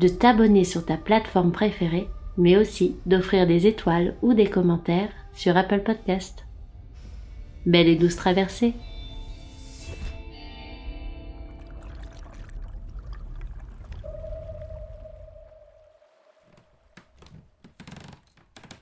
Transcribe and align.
de 0.00 0.08
t'abonner 0.08 0.64
sur 0.64 0.84
ta 0.84 0.96
plateforme 0.96 1.52
préférée, 1.52 2.08
mais 2.36 2.56
aussi 2.56 2.96
d'offrir 3.06 3.46
des 3.46 3.66
étoiles 3.66 4.14
ou 4.22 4.34
des 4.34 4.48
commentaires 4.48 5.10
sur 5.34 5.56
Apple 5.56 5.80
Podcast. 5.80 6.44
Belle 7.66 7.88
et 7.88 7.96
douce 7.96 8.16
traversée 8.16 8.74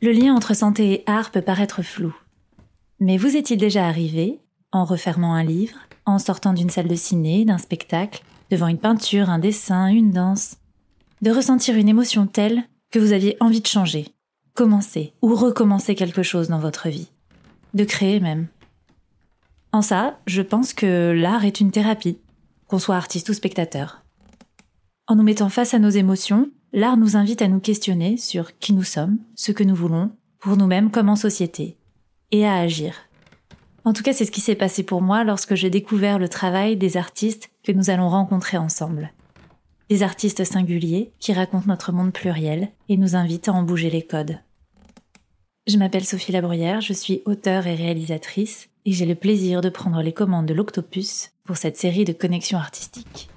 Le 0.02 0.12
lien 0.12 0.36
entre 0.36 0.54
santé 0.54 0.92
et 0.92 1.02
art 1.06 1.30
peut 1.30 1.40
paraître 1.40 1.82
flou. 1.82 2.14
Mais 3.00 3.16
vous 3.16 3.34
est-il 3.34 3.56
déjà 3.56 3.88
arrivé, 3.88 4.38
en 4.70 4.84
refermant 4.84 5.34
un 5.34 5.42
livre, 5.42 5.78
en 6.04 6.18
sortant 6.18 6.52
d'une 6.52 6.70
salle 6.70 6.86
de 6.86 6.94
ciné, 6.94 7.44
d'un 7.44 7.58
spectacle, 7.58 8.22
devant 8.50 8.68
une 8.68 8.78
peinture, 8.78 9.30
un 9.30 9.38
dessin, 9.38 9.88
une 9.88 10.12
danse, 10.12 10.58
de 11.22 11.30
ressentir 11.30 11.76
une 11.76 11.88
émotion 11.88 12.26
telle 12.26 12.64
que 12.90 12.98
vous 12.98 13.12
aviez 13.12 13.36
envie 13.40 13.60
de 13.60 13.66
changer, 13.66 14.08
commencer 14.54 15.12
ou 15.22 15.34
recommencer 15.34 15.94
quelque 15.94 16.22
chose 16.22 16.48
dans 16.48 16.58
votre 16.58 16.88
vie, 16.88 17.10
de 17.74 17.84
créer 17.84 18.20
même. 18.20 18.48
En 19.72 19.82
ça, 19.82 20.18
je 20.26 20.42
pense 20.42 20.72
que 20.72 21.12
l'art 21.12 21.44
est 21.44 21.60
une 21.60 21.70
thérapie, 21.70 22.18
qu'on 22.66 22.78
soit 22.78 22.96
artiste 22.96 23.28
ou 23.28 23.34
spectateur. 23.34 24.02
En 25.06 25.16
nous 25.16 25.22
mettant 25.22 25.48
face 25.48 25.74
à 25.74 25.78
nos 25.78 25.90
émotions, 25.90 26.50
l'art 26.72 26.96
nous 26.96 27.16
invite 27.16 27.42
à 27.42 27.48
nous 27.48 27.60
questionner 27.60 28.16
sur 28.16 28.58
qui 28.58 28.72
nous 28.72 28.82
sommes, 28.82 29.18
ce 29.34 29.52
que 29.52 29.64
nous 29.64 29.74
voulons, 29.74 30.10
pour 30.38 30.56
nous-mêmes 30.56 30.90
comme 30.90 31.08
en 31.08 31.16
société, 31.16 31.76
et 32.30 32.46
à 32.46 32.56
agir. 32.56 32.94
En 33.84 33.92
tout 33.92 34.02
cas, 34.02 34.12
c'est 34.12 34.24
ce 34.24 34.32
qui 34.32 34.40
s'est 34.40 34.56
passé 34.56 34.82
pour 34.82 35.00
moi 35.00 35.22
lorsque 35.22 35.54
j'ai 35.54 35.70
découvert 35.70 36.18
le 36.18 36.28
travail 36.28 36.76
des 36.76 36.96
artistes 36.96 37.50
que 37.62 37.72
nous 37.72 37.88
allons 37.88 38.08
rencontrer 38.08 38.56
ensemble. 38.56 39.12
Des 39.88 40.02
artistes 40.02 40.42
singuliers 40.42 41.12
qui 41.20 41.32
racontent 41.32 41.68
notre 41.68 41.92
monde 41.92 42.12
pluriel 42.12 42.70
et 42.88 42.96
nous 42.96 43.14
invitent 43.14 43.46
à 43.48 43.52
en 43.52 43.62
bouger 43.62 43.88
les 43.88 44.02
codes. 44.02 44.40
Je 45.68 45.76
m'appelle 45.78 46.04
Sophie 46.04 46.32
Labruyère, 46.32 46.80
je 46.80 46.92
suis 46.92 47.22
auteure 47.24 47.68
et 47.68 47.76
réalisatrice 47.76 48.68
et 48.84 48.90
j'ai 48.90 49.06
le 49.06 49.14
plaisir 49.14 49.60
de 49.60 49.68
prendre 49.68 50.02
les 50.02 50.12
commandes 50.12 50.46
de 50.46 50.54
l'Octopus 50.54 51.30
pour 51.44 51.56
cette 51.56 51.76
série 51.76 52.04
de 52.04 52.12
connexions 52.12 52.58
artistiques. 52.58 53.28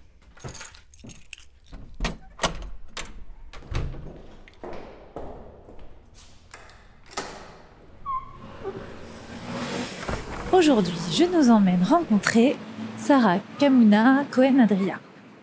Aujourd'hui, 10.51 10.97
je 11.11 11.25
nous 11.25 11.51
emmène 11.51 11.83
rencontrer 11.83 12.55
Sarah 12.97 13.37
Kamuna 13.59 14.25
Cohen-Adria, 14.31 14.99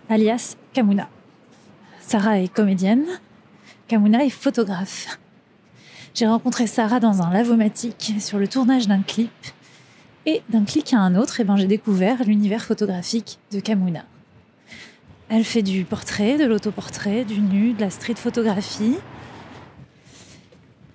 alias 0.08 0.56
Kamuna. 0.76 1.08
Sarah 2.02 2.38
est 2.38 2.52
comédienne, 2.52 3.06
Kamuna 3.88 4.26
est 4.26 4.28
photographe. 4.28 5.18
J'ai 6.12 6.26
rencontré 6.26 6.66
Sarah 6.66 7.00
dans 7.00 7.22
un 7.22 7.32
lavomatique 7.32 8.12
sur 8.20 8.38
le 8.38 8.46
tournage 8.46 8.86
d'un 8.86 9.00
clip. 9.00 9.32
Et 10.26 10.42
d'un 10.50 10.64
clic 10.64 10.92
à 10.92 10.98
un 10.98 11.14
autre, 11.14 11.40
eh 11.40 11.44
ben, 11.44 11.56
j'ai 11.56 11.66
découvert 11.66 12.22
l'univers 12.24 12.62
photographique 12.62 13.38
de 13.52 13.60
Kamuna. 13.60 14.04
Elle 15.30 15.44
fait 15.44 15.62
du 15.62 15.84
portrait, 15.84 16.36
de 16.36 16.44
l'autoportrait, 16.44 17.24
du 17.24 17.40
nu, 17.40 17.72
de 17.72 17.80
la 17.80 17.88
street 17.88 18.16
photographie. 18.16 18.96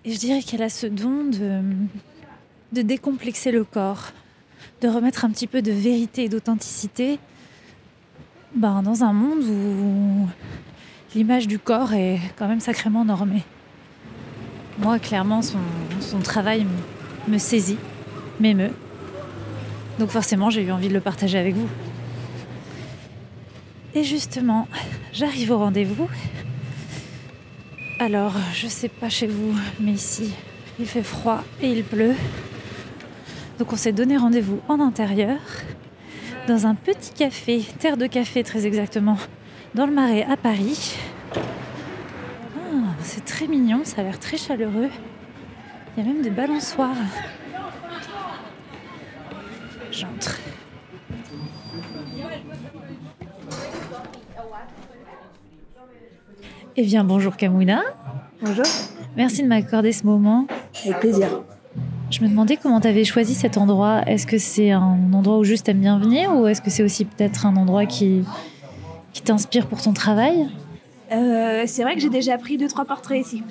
Et 0.06 0.14
je 0.14 0.20
dirais 0.20 0.44
qu'elle 0.44 0.62
a 0.62 0.70
ce 0.70 0.86
don 0.86 1.32
de 2.72 2.82
décomplexer 2.84 3.52
le 3.52 3.64
corps, 3.64 4.12
de 4.82 4.88
remettre 4.88 5.26
un 5.26 5.32
petit 5.32 5.48
peu 5.48 5.64
de 5.64 5.72
vérité 5.72 6.26
et 6.26 6.30
d'authenticité 6.30 7.18
ben, 8.56 8.82
dans 8.84 9.04
un 9.04 9.14
monde 9.14 9.44
où 9.44 10.28
l'image 11.16 11.48
du 11.48 11.60
corps 11.60 11.94
est 11.94 12.20
quand 12.38 12.48
même 12.48 12.60
sacrément 12.60 13.06
normée. 13.06 13.44
Moi, 14.80 15.00
clairement, 15.00 15.42
son, 15.42 15.60
son 16.00 16.20
travail 16.20 16.66
me, 17.28 17.34
me 17.34 17.38
saisit, 17.38 17.78
m'émeut. 18.40 18.74
Donc 20.00 20.10
forcément, 20.10 20.50
j'ai 20.50 20.64
eu 20.64 20.72
envie 20.72 20.90
de 20.90 20.94
le 20.94 21.02
partager 21.02 21.38
avec 21.38 21.56
vous. 21.56 21.68
Et 23.94 24.04
justement, 24.04 24.68
j'arrive 25.12 25.52
au 25.52 25.58
rendez-vous. 25.58 26.08
Alors, 28.00 28.34
je 28.54 28.68
sais 28.68 28.90
pas 28.90 29.10
chez 29.10 29.28
vous, 29.28 29.54
mais 29.80 29.92
ici, 29.92 30.34
il 30.80 30.86
fait 30.86 31.04
froid 31.04 31.44
et 31.62 31.72
il 31.72 31.84
pleut. 31.84 32.16
Donc 33.60 33.74
on 33.74 33.76
s'est 33.76 33.92
donné 33.92 34.18
rendez-vous 34.18 34.60
en 34.70 34.80
intérieur, 34.80 35.38
dans 36.52 36.68
un 36.68 36.76
petit 36.76 37.14
café, 37.14 37.62
terre 37.80 37.96
de 37.96 38.08
café 38.08 38.44
très 38.44 38.68
exactement, 38.68 39.16
dans 39.74 39.86
le 39.86 39.94
Marais 39.94 40.26
à 40.30 40.36
Paris. 40.36 40.98
Ah, 41.34 42.94
c'est 43.00 43.24
très 43.24 43.48
mignon, 43.48 43.84
ça 43.86 44.02
a 44.02 44.04
l'air 44.04 44.20
très 44.20 44.36
chaleureux. 44.36 44.90
Il 45.96 46.04
y 46.04 46.06
a 46.06 46.12
même 46.12 46.22
des 46.22 46.30
balançoires. 46.30 46.98
J'entre. 49.92 50.40
Eh 56.76 56.84
bien, 56.84 57.06
bonjour 57.06 57.38
Kamuna. 57.38 57.82
Bonjour. 58.42 58.66
Merci 59.16 59.44
de 59.44 59.48
m'accorder 59.48 59.94
ce 59.94 60.06
moment. 60.06 60.48
Avec 60.84 61.00
plaisir. 61.00 61.30
Je 62.12 62.22
me 62.22 62.28
demandais 62.28 62.58
comment 62.58 62.82
tu 62.82 62.88
avais 62.88 63.06
choisi 63.06 63.34
cet 63.34 63.58
endroit. 63.58 64.02
Est-ce 64.06 64.28
que 64.28 64.38
c'est 64.38 64.72
un 64.72 64.98
endroit 65.14 65.38
où 65.38 65.44
juste 65.46 65.70
aimes 65.70 65.80
bien 65.80 65.98
venir 65.98 66.36
ou 66.36 66.46
est-ce 66.46 66.62
que 66.62 66.70
c'est 66.70 66.84
aussi 66.84 67.06
peut-être 67.06 67.46
un 67.46 67.56
endroit 67.56 67.86
qui, 67.86 68.24
qui 69.14 69.22
t'inspire 69.22 69.66
pour 69.66 69.82
ton 69.82 69.94
travail? 69.94 70.50
Euh, 71.14 71.64
C'est 71.68 71.84
vrai 71.84 71.96
que 71.96 72.02
j'ai 72.02 72.10
déjà 72.10 72.38
pris 72.38 72.58
deux 72.58 72.68
trois 72.68 72.84
portraits 72.86 73.26
ici 73.26 73.44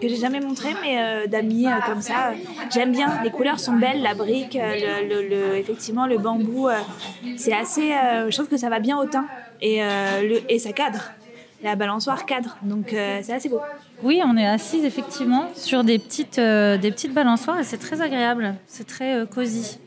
que 0.00 0.06
j'ai 0.06 0.16
jamais 0.16 0.38
montré, 0.38 0.68
mais 0.80 0.96
euh, 1.00 1.26
d'amis 1.26 1.66
euh, 1.66 1.70
comme 1.84 2.00
ça. 2.00 2.32
J'aime 2.72 2.92
bien. 2.92 3.20
Les 3.24 3.30
couleurs 3.30 3.58
sont 3.58 3.72
belles, 3.74 4.00
la 4.00 4.14
brique, 4.14 4.56
le, 4.56 5.56
effectivement 5.56 6.06
le 6.06 6.18
bambou, 6.18 6.68
c'est 7.36 7.52
assez. 7.52 7.90
je 8.28 8.32
trouve 8.32 8.48
que 8.48 8.56
ça 8.56 8.70
va 8.70 8.78
bien 8.78 8.96
au 8.96 9.06
teint 9.06 9.26
et, 9.60 9.80
et 10.48 10.58
ça 10.58 10.72
cadre. 10.72 11.10
La 11.64 11.74
balançoire 11.74 12.24
cadre, 12.26 12.56
donc 12.62 12.94
c'est 13.22 13.32
assez 13.32 13.48
beau. 13.48 13.60
Oui, 14.02 14.20
on 14.24 14.36
est 14.36 14.46
assise 14.46 14.84
effectivement 14.84 15.48
sur 15.54 15.82
des 15.82 15.98
petites, 15.98 16.38
euh, 16.38 16.76
des 16.76 16.90
petites 16.92 17.12
balançoires 17.12 17.58
et 17.58 17.64
c'est 17.64 17.78
très 17.78 18.00
agréable, 18.00 18.54
c'est 18.66 18.86
très 18.86 19.16
euh, 19.16 19.26
cosy. 19.26 19.78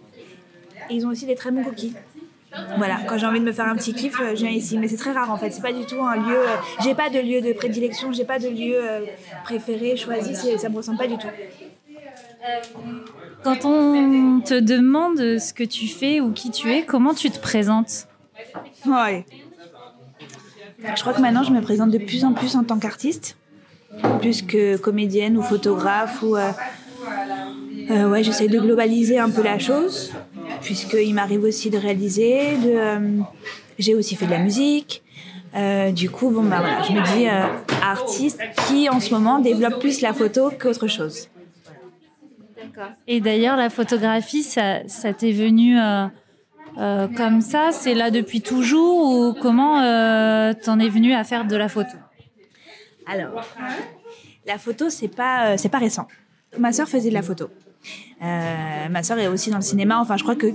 Et 0.89 0.95
ils 0.95 1.05
ont 1.05 1.09
aussi 1.09 1.25
des 1.25 1.35
très 1.35 1.51
bons 1.51 1.63
cookies. 1.63 1.93
Voilà, 2.75 2.99
quand 3.07 3.17
j'ai 3.17 3.25
envie 3.25 3.39
de 3.39 3.45
me 3.45 3.53
faire 3.53 3.67
un 3.67 3.75
petit 3.77 3.93
kiff, 3.93 4.19
euh, 4.19 4.35
je 4.35 4.41
viens 4.41 4.49
ici. 4.49 4.77
Mais 4.77 4.89
c'est 4.89 4.97
très 4.97 5.13
rare 5.13 5.31
en 5.31 5.37
fait, 5.37 5.51
c'est 5.51 5.61
pas 5.61 5.71
du 5.71 5.85
tout 5.85 6.01
un 6.01 6.17
lieu. 6.17 6.39
j'ai 6.83 6.93
pas 6.93 7.09
de 7.09 7.19
lieu 7.19 7.39
de 7.39 7.53
prédilection, 7.53 8.11
j'ai 8.11 8.25
pas 8.25 8.39
de 8.39 8.49
lieu 8.49 8.81
préféré, 9.45 9.95
choisi, 9.95 10.35
ça 10.35 10.67
me 10.67 10.75
ressemble 10.75 10.97
pas 10.97 11.07
du 11.07 11.17
tout. 11.17 11.29
Quand 13.43 13.63
on 13.63 14.41
te 14.41 14.59
demande 14.59 15.39
ce 15.39 15.53
que 15.53 15.63
tu 15.63 15.87
fais 15.87 16.19
ou 16.19 16.31
qui 16.31 16.51
tu 16.51 16.69
es, 16.73 16.83
comment 16.83 17.13
tu 17.13 17.31
te 17.31 17.39
présentes? 17.39 18.07
Ouais. 18.85 19.25
Je 20.83 21.01
crois 21.01 21.13
que 21.13 21.21
maintenant 21.21 21.43
je 21.43 21.51
me 21.51 21.61
présente 21.61 21.91
de 21.91 21.99
plus 21.99 22.25
en 22.25 22.33
plus 22.33 22.55
en 22.57 22.63
tant 22.63 22.77
qu'artiste 22.77 23.37
plus 24.19 24.41
que 24.41 24.77
comédienne 24.77 25.37
ou 25.37 25.41
photographe 25.41 26.21
ou 26.21 26.35
euh, 26.35 26.51
euh, 27.89 28.09
ouais 28.09 28.23
j'essaie 28.23 28.47
de 28.47 28.59
globaliser 28.59 29.19
un 29.19 29.29
peu 29.29 29.43
la 29.43 29.59
chose 29.59 30.13
puisqu'il 30.61 31.13
m'arrive 31.13 31.43
aussi 31.43 31.69
de 31.69 31.77
réaliser 31.77 32.57
euh, 32.65 33.19
j'ai 33.79 33.95
aussi 33.95 34.15
fait 34.15 34.25
de 34.25 34.31
la 34.31 34.39
musique. 34.39 35.01
Du 35.93 36.09
coup 36.09 36.29
bon 36.29 36.43
bah 36.43 36.57
voilà 36.59 36.81
je 36.83 36.93
me 36.93 37.01
dis 37.15 37.27
artiste 37.81 38.39
qui 38.67 38.89
en 38.89 38.99
ce 38.99 39.13
moment 39.13 39.39
développe 39.39 39.79
plus 39.79 40.01
la 40.01 40.13
photo 40.13 40.51
qu'autre 40.57 40.87
chose. 40.87 41.27
Et 43.05 43.19
d'ailleurs, 43.19 43.57
la 43.57 43.69
photographie, 43.69 44.43
ça, 44.43 44.87
ça 44.87 45.13
t'est 45.13 45.33
venu 45.33 45.77
comme 47.17 47.41
ça 47.41 47.71
C'est 47.71 47.95
là 47.95 48.11
depuis 48.11 48.41
toujours 48.41 49.11
ou 49.11 49.33
comment 49.33 49.75
t'en 50.53 50.79
es 50.79 50.87
venu 50.87 51.13
à 51.13 51.25
faire 51.25 51.45
de 51.45 51.57
la 51.57 51.67
photo? 51.67 51.97
Alors, 53.11 53.43
la 54.47 54.57
photo, 54.57 54.89
c'est 54.89 55.09
pas, 55.09 55.47
euh, 55.47 55.55
c'est 55.57 55.67
pas 55.67 55.79
récent. 55.79 56.07
Ma 56.57 56.71
sœur 56.71 56.87
faisait 56.87 57.09
de 57.09 57.13
la 57.13 57.21
photo. 57.21 57.49
Euh, 58.23 58.89
ma 58.89 59.03
sœur 59.03 59.19
est 59.19 59.27
aussi 59.27 59.49
dans 59.49 59.57
le 59.57 59.63
cinéma. 59.63 59.99
Enfin, 59.99 60.15
je 60.15 60.23
crois 60.23 60.35
que 60.35 60.47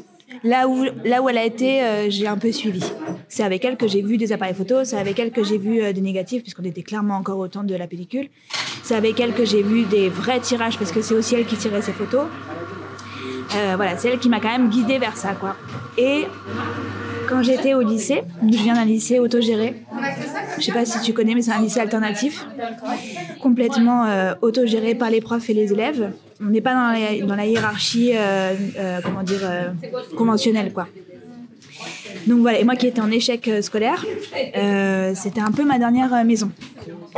là 0.42 0.66
où, 0.66 0.86
là 1.04 1.20
où 1.20 1.28
elle 1.28 1.36
a 1.36 1.44
été, 1.44 1.82
euh, 1.82 2.06
j'ai 2.08 2.26
un 2.26 2.38
peu 2.38 2.50
suivi. 2.52 2.82
C'est 3.28 3.42
avec 3.42 3.62
elle 3.66 3.76
que 3.76 3.86
j'ai 3.86 4.00
vu 4.00 4.16
des 4.16 4.32
appareils 4.32 4.54
photo, 4.54 4.84
c'est 4.84 4.96
avec 4.96 5.18
elle 5.18 5.32
que 5.32 5.44
j'ai 5.44 5.58
vu 5.58 5.92
des 5.92 6.00
négatifs, 6.00 6.42
puisqu'on 6.42 6.64
était 6.64 6.82
clairement 6.82 7.16
encore 7.16 7.38
au 7.38 7.48
temps 7.48 7.64
de 7.64 7.74
la 7.74 7.86
pellicule. 7.86 8.30
C'est 8.82 8.94
avec 8.94 9.20
elle 9.20 9.34
que 9.34 9.44
j'ai 9.44 9.62
vu 9.62 9.84
des 9.84 10.08
vrais 10.08 10.40
tirages, 10.40 10.78
parce 10.78 10.92
que 10.92 11.02
c'est 11.02 11.14
aussi 11.14 11.34
elle 11.34 11.44
qui 11.44 11.56
tirait 11.56 11.82
ses 11.82 11.92
photos. 11.92 12.26
Voilà, 13.74 13.98
c'est 13.98 14.08
elle 14.08 14.18
qui 14.18 14.28
m'a 14.28 14.40
quand 14.40 14.50
même 14.50 14.70
guidée 14.70 14.98
vers 14.98 15.16
ça, 15.16 15.32
quoi. 15.32 15.56
Et 15.98 16.26
quand 17.28 17.42
j'étais 17.42 17.74
au 17.74 17.82
lycée, 17.82 18.22
je 18.42 18.56
viens 18.56 18.74
d'un 18.74 18.84
lycée 18.84 19.18
autogéré. 19.18 19.74
Je 20.58 20.64
sais 20.64 20.72
pas 20.72 20.84
si 20.84 21.00
tu 21.00 21.12
connais, 21.12 21.34
mais 21.34 21.42
c'est 21.42 21.52
un 21.52 21.60
lycée 21.60 21.80
alternatif, 21.80 22.46
complètement 23.40 24.06
euh, 24.06 24.34
autogéré 24.42 24.94
par 24.94 25.10
les 25.10 25.20
profs 25.20 25.50
et 25.50 25.54
les 25.54 25.72
élèves. 25.72 26.12
On 26.40 26.46
n'est 26.46 26.60
pas 26.60 26.74
dans 26.74 27.36
la, 27.36 27.46
hiérarchie, 27.46 28.12
euh, 28.14 28.54
euh, 28.78 29.00
comment 29.02 29.22
dire, 29.22 29.40
conventionnelle, 30.16 30.72
quoi. 30.72 30.86
Donc 32.26 32.40
voilà, 32.40 32.64
moi 32.64 32.74
qui 32.74 32.86
étais 32.86 33.00
en 33.00 33.10
échec 33.10 33.48
scolaire, 33.60 34.04
c'était 35.14 35.40
un 35.40 35.52
peu 35.52 35.64
ma 35.64 35.78
dernière 35.78 36.24
maison. 36.24 36.50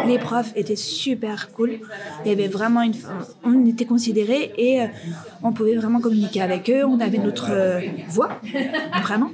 Les 0.07 0.19
profs 0.19 0.53
étaient 0.55 0.77
super 0.77 1.51
cool. 1.53 1.79
Il 2.25 2.29
y 2.29 2.33
avait 2.33 2.49
vraiment 2.49 2.83
une, 2.83 2.95
on 3.45 3.67
était 3.67 3.85
considérés 3.85 4.53
et 4.59 4.81
on 5.43 5.53
pouvait 5.53 5.77
vraiment 5.77 6.01
communiquer 6.01 6.43
avec 6.43 6.69
eux. 6.69 6.85
On 6.85 7.01
avait 7.01 7.19
notre 7.19 7.51
voix, 8.09 8.41
vraiment, 9.03 9.31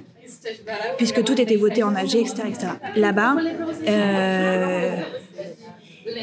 puisque 0.96 1.25
tout 1.25 1.41
était 1.41 1.56
voté 1.56 1.82
en 1.82 1.94
AG, 1.94 2.14
etc., 2.14 2.35
etc. 2.49 2.67
Là-bas, 2.96 3.37
euh, 3.87 4.96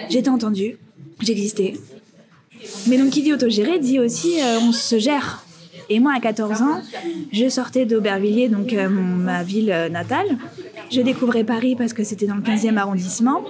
j'étais 0.10 0.30
entendue, 0.30 0.78
j'existais. 1.22 1.74
Mais 2.88 2.98
donc 2.98 3.10
qui 3.10 3.24
dit 3.24 3.34
autogéré 3.34 3.80
dit 3.80 4.00
aussi 4.00 4.40
euh, 4.40 4.60
on 4.62 4.72
se 4.72 5.00
gère. 5.00 5.46
Et 5.90 6.00
moi, 6.00 6.14
à 6.16 6.20
14 6.22 6.62
ans, 6.62 6.82
je 7.34 7.50
sortais 7.50 7.86
d'Aubervilliers, 7.86 8.48
donc 8.48 8.72
euh, 8.72 8.88
ma 8.88 9.44
ville 9.44 9.90
natale. 9.92 10.38
Je 10.90 11.02
découvrais 11.02 11.44
Paris 11.44 11.76
parce 11.76 11.94
que 11.94 12.04
c'était 12.04 12.28
dans 12.28 12.36
le 12.36 12.42
15e 12.42 12.78
arrondissement. 12.78 13.44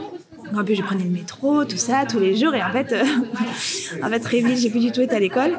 En 0.55 0.63
plus, 0.63 0.75
je 0.75 0.81
prenais 0.81 1.03
le 1.03 1.09
métro, 1.09 1.65
tout 1.65 1.77
ça, 1.77 2.05
tous 2.09 2.19
les 2.19 2.35
jours. 2.35 2.53
Et 2.53 2.63
en 2.63 2.71
fait, 2.71 2.91
euh, 2.91 3.03
en 4.03 4.09
fait 4.09 4.19
très 4.19 4.41
vite, 4.41 4.57
j'ai 4.57 4.69
plus 4.69 4.79
du 4.79 4.91
tout 4.91 5.01
été 5.01 5.15
à 5.15 5.19
l'école. 5.19 5.57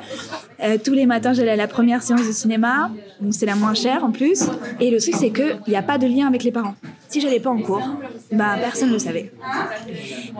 Euh, 0.63 0.77
tous 0.83 0.93
les 0.93 1.07
matins, 1.07 1.33
j'allais 1.33 1.53
à 1.53 1.57
la 1.57 1.69
première 1.69 2.03
séance 2.03 2.27
de 2.27 2.33
cinéma. 2.33 2.91
Donc, 3.21 3.33
c'est 3.35 3.47
la 3.47 3.57
moins 3.57 3.75
chère 3.75 4.05
en 4.05 4.11
plus. 4.11 4.45
Et 4.81 4.91
le 4.91 5.01
truc, 5.01 5.15
c'est 5.17 5.31
qu'il 5.31 5.61
n'y 5.69 5.77
a 5.77 5.83
pas 5.83 5.99
de 5.99 6.07
lien 6.07 6.27
avec 6.27 6.45
les 6.45 6.53
parents. 6.53 6.75
Si 7.09 7.21
j'allais 7.21 7.41
pas 7.41 7.51
en 7.51 7.59
cours, 7.59 7.87
ben, 8.31 8.57
personne 8.59 8.89
ne 8.89 8.95
le 8.95 8.99
savait. 8.99 9.33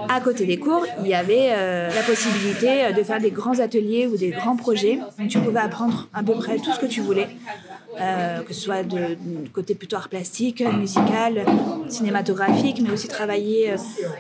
À 0.09 0.21
côté 0.21 0.47
des 0.47 0.59
cours, 0.59 0.87
il 1.03 1.07
y 1.07 1.15
avait 1.15 1.51
euh, 1.51 1.91
la 1.95 2.03
possibilité 2.03 2.93
de 2.97 3.03
faire 3.03 3.21
des 3.21 3.31
grands 3.31 3.59
ateliers 3.59 4.07
ou 4.07 4.17
des 4.17 4.31
grands 4.31 4.57
projets. 4.57 4.99
Donc, 5.19 5.29
tu 5.29 5.39
pouvais 5.39 5.61
apprendre 5.61 6.09
à 6.15 6.23
peu 6.23 6.33
près 6.35 6.57
tout 6.57 6.73
ce 6.73 6.79
que 6.79 6.87
tu 6.87 7.01
voulais, 7.01 7.29
euh, 8.01 8.43
que 8.43 8.55
ce 8.55 8.61
soit 8.61 8.83
de, 8.83 9.17
côté 9.53 9.75
plutôt 9.75 9.97
art 9.97 10.09
plastique, 10.09 10.63
musical, 10.79 11.45
cinématographique, 11.89 12.81
mais 12.83 12.91
aussi 12.91 13.09
travailler 13.09 13.73
euh, 13.73 13.77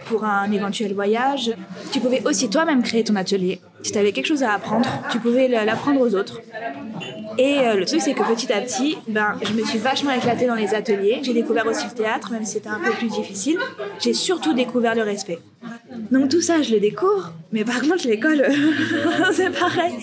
pour 0.07 0.25
un 0.25 0.51
éventuel 0.53 0.95
voyage. 0.95 1.53
Tu 1.91 2.01
pouvais 2.01 2.23
aussi 2.27 2.51
toi-même 2.51 2.83
créer 2.83 3.05
ton 3.05 3.17
atelier. 3.17 3.61
Si 3.83 3.93
tu 3.93 3.99
avais 3.99 4.13
quelque 4.13 4.27
chose 4.27 4.43
à 4.43 4.53
apprendre, 4.53 4.89
tu 5.11 5.19
pouvais 5.19 5.49
l'apprendre 5.49 6.01
aux 6.01 6.15
autres. 6.15 6.41
Et 7.39 7.61
euh, 7.61 7.75
le 7.75 7.85
truc, 7.87 8.01
c'est 8.01 8.15
que 8.15 8.23
petit 8.23 8.53
à 8.53 8.61
petit, 8.61 8.99
ben, 9.09 9.37
je 9.43 9.53
me 9.55 9.65
suis 9.65 9.79
vachement 9.79 10.13
éclatée 10.13 10.47
dans 10.47 10.55
les 10.55 10.75
ateliers. 10.75 11.21
J'ai 11.23 11.33
découvert 11.33 11.67
aussi 11.67 11.87
le 11.87 11.95
théâtre, 11.95 12.31
même 12.31 12.45
si 12.45 12.55
c'était 12.55 12.69
un 12.69 12.79
peu 12.79 12.93
plus 12.93 13.09
difficile. 13.09 13.59
J'ai 13.99 14.13
surtout 14.13 14.53
découvert 14.53 14.95
le 14.95 15.03
respect. 15.03 15.39
Donc 16.11 16.29
tout 16.29 16.41
ça, 16.41 16.63
je 16.63 16.73
le 16.73 16.81
découvre, 16.81 17.33
mais 17.53 17.65
par 17.65 17.81
contre, 17.81 18.07
l'école, 18.07 18.47
c'est 19.33 19.51
pareil. 19.51 19.95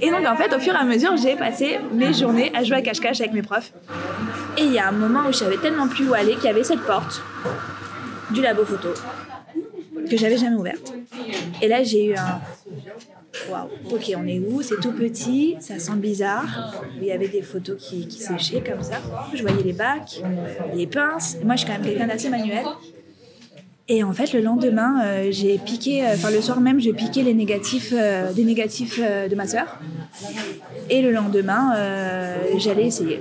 Et 0.00 0.10
donc, 0.10 0.26
en 0.26 0.36
fait, 0.36 0.54
au 0.54 0.58
fur 0.58 0.74
et 0.74 0.76
à 0.76 0.84
mesure, 0.84 1.16
j'ai 1.16 1.36
passé 1.36 1.78
mes 1.92 2.12
journées 2.12 2.52
à 2.54 2.64
jouer 2.64 2.76
à 2.76 2.82
cache-cache 2.82 3.20
avec 3.20 3.32
mes 3.32 3.42
profs. 3.42 3.72
Et 4.58 4.62
il 4.62 4.72
y 4.72 4.78
a 4.78 4.88
un 4.88 4.92
moment 4.92 5.20
où 5.28 5.32
je 5.32 5.38
savais 5.38 5.56
tellement 5.58 5.88
plus 5.88 6.08
où 6.08 6.14
aller 6.14 6.34
qu'il 6.34 6.44
y 6.44 6.48
avait 6.48 6.64
cette 6.64 6.82
porte 6.82 7.22
du 8.30 8.40
labo 8.40 8.64
photo 8.64 8.88
que 10.08 10.16
j'avais 10.16 10.36
jamais 10.36 10.56
ouverte. 10.56 10.94
Et 11.60 11.68
là, 11.68 11.82
j'ai 11.82 12.06
eu 12.06 12.14
un 12.14 12.40
Waouh, 13.50 13.68
ok, 13.90 14.12
on 14.16 14.26
est 14.26 14.38
où? 14.38 14.60
C'est 14.62 14.78
tout 14.80 14.92
petit, 14.92 15.56
ça 15.58 15.78
sent 15.78 15.96
bizarre. 15.96 16.74
Il 16.98 17.04
y 17.06 17.12
avait 17.12 17.28
des 17.28 17.42
photos 17.42 17.76
qui, 17.78 18.06
qui 18.06 18.20
séchaient 18.20 18.62
comme 18.62 18.82
ça. 18.82 18.96
Je 19.32 19.42
voyais 19.42 19.62
les 19.62 19.72
bacs, 19.72 20.22
les 20.74 20.86
pinces. 20.86 21.38
Moi, 21.42 21.54
je 21.56 21.60
suis 21.60 21.66
quand 21.66 21.78
même 21.78 21.82
quelqu'un 21.82 22.06
d'assez 22.06 22.28
manuel. 22.28 22.64
Et 23.88 24.04
en 24.04 24.12
fait, 24.12 24.32
le 24.32 24.40
lendemain, 24.40 25.02
euh, 25.04 25.28
j'ai 25.30 25.58
piqué, 25.58 26.04
euh, 26.04 26.14
enfin 26.14 26.30
le 26.30 26.40
soir 26.40 26.60
même, 26.60 26.80
je 26.80 26.90
piquais 26.90 27.22
les 27.22 27.34
négatifs, 27.34 27.92
euh, 27.96 28.32
des 28.32 28.44
négatifs 28.44 29.00
de 29.00 29.34
ma 29.34 29.46
sœur. 29.46 29.78
Et 30.88 31.02
le 31.02 31.10
lendemain, 31.10 31.74
j'allais 32.58 32.86
essayer. 32.86 33.20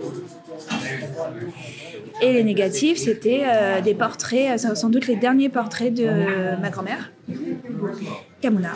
Et 2.22 2.34
les 2.34 2.44
négatifs, 2.44 2.98
c'était 3.00 3.44
des 3.84 3.94
portraits, 3.94 4.60
sans 4.60 4.90
doute 4.90 5.08
les 5.08 5.16
derniers 5.16 5.50
portraits 5.50 5.94
de 5.94 6.60
ma 6.62 6.70
grand-mère, 6.70 7.12
Kamuna. 8.42 8.74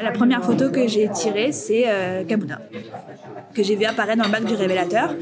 La 0.00 0.12
première 0.12 0.44
photo 0.44 0.70
que 0.70 0.86
j'ai 0.86 1.08
tirée, 1.10 1.52
c'est 1.52 1.84
euh, 1.86 2.24
que 3.54 3.62
j'ai 3.62 3.76
vu 3.76 3.84
apparaître 3.84 4.18
dans 4.18 4.28
le 4.28 4.32
bac 4.32 4.44
du 4.44 4.54
révélateur. 4.54 5.14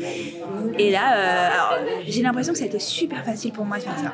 Et 0.79 0.91
là, 0.91 1.17
euh, 1.17 1.49
j'ai 2.07 2.23
l'impression 2.23 2.53
que 2.53 2.59
ça 2.59 2.65
a 2.65 2.69
été 2.69 2.79
super 2.79 3.25
facile 3.25 3.53
pour 3.53 3.65
moi 3.65 3.79
de 3.79 3.83
faire 3.83 3.99
ça. 3.99 4.13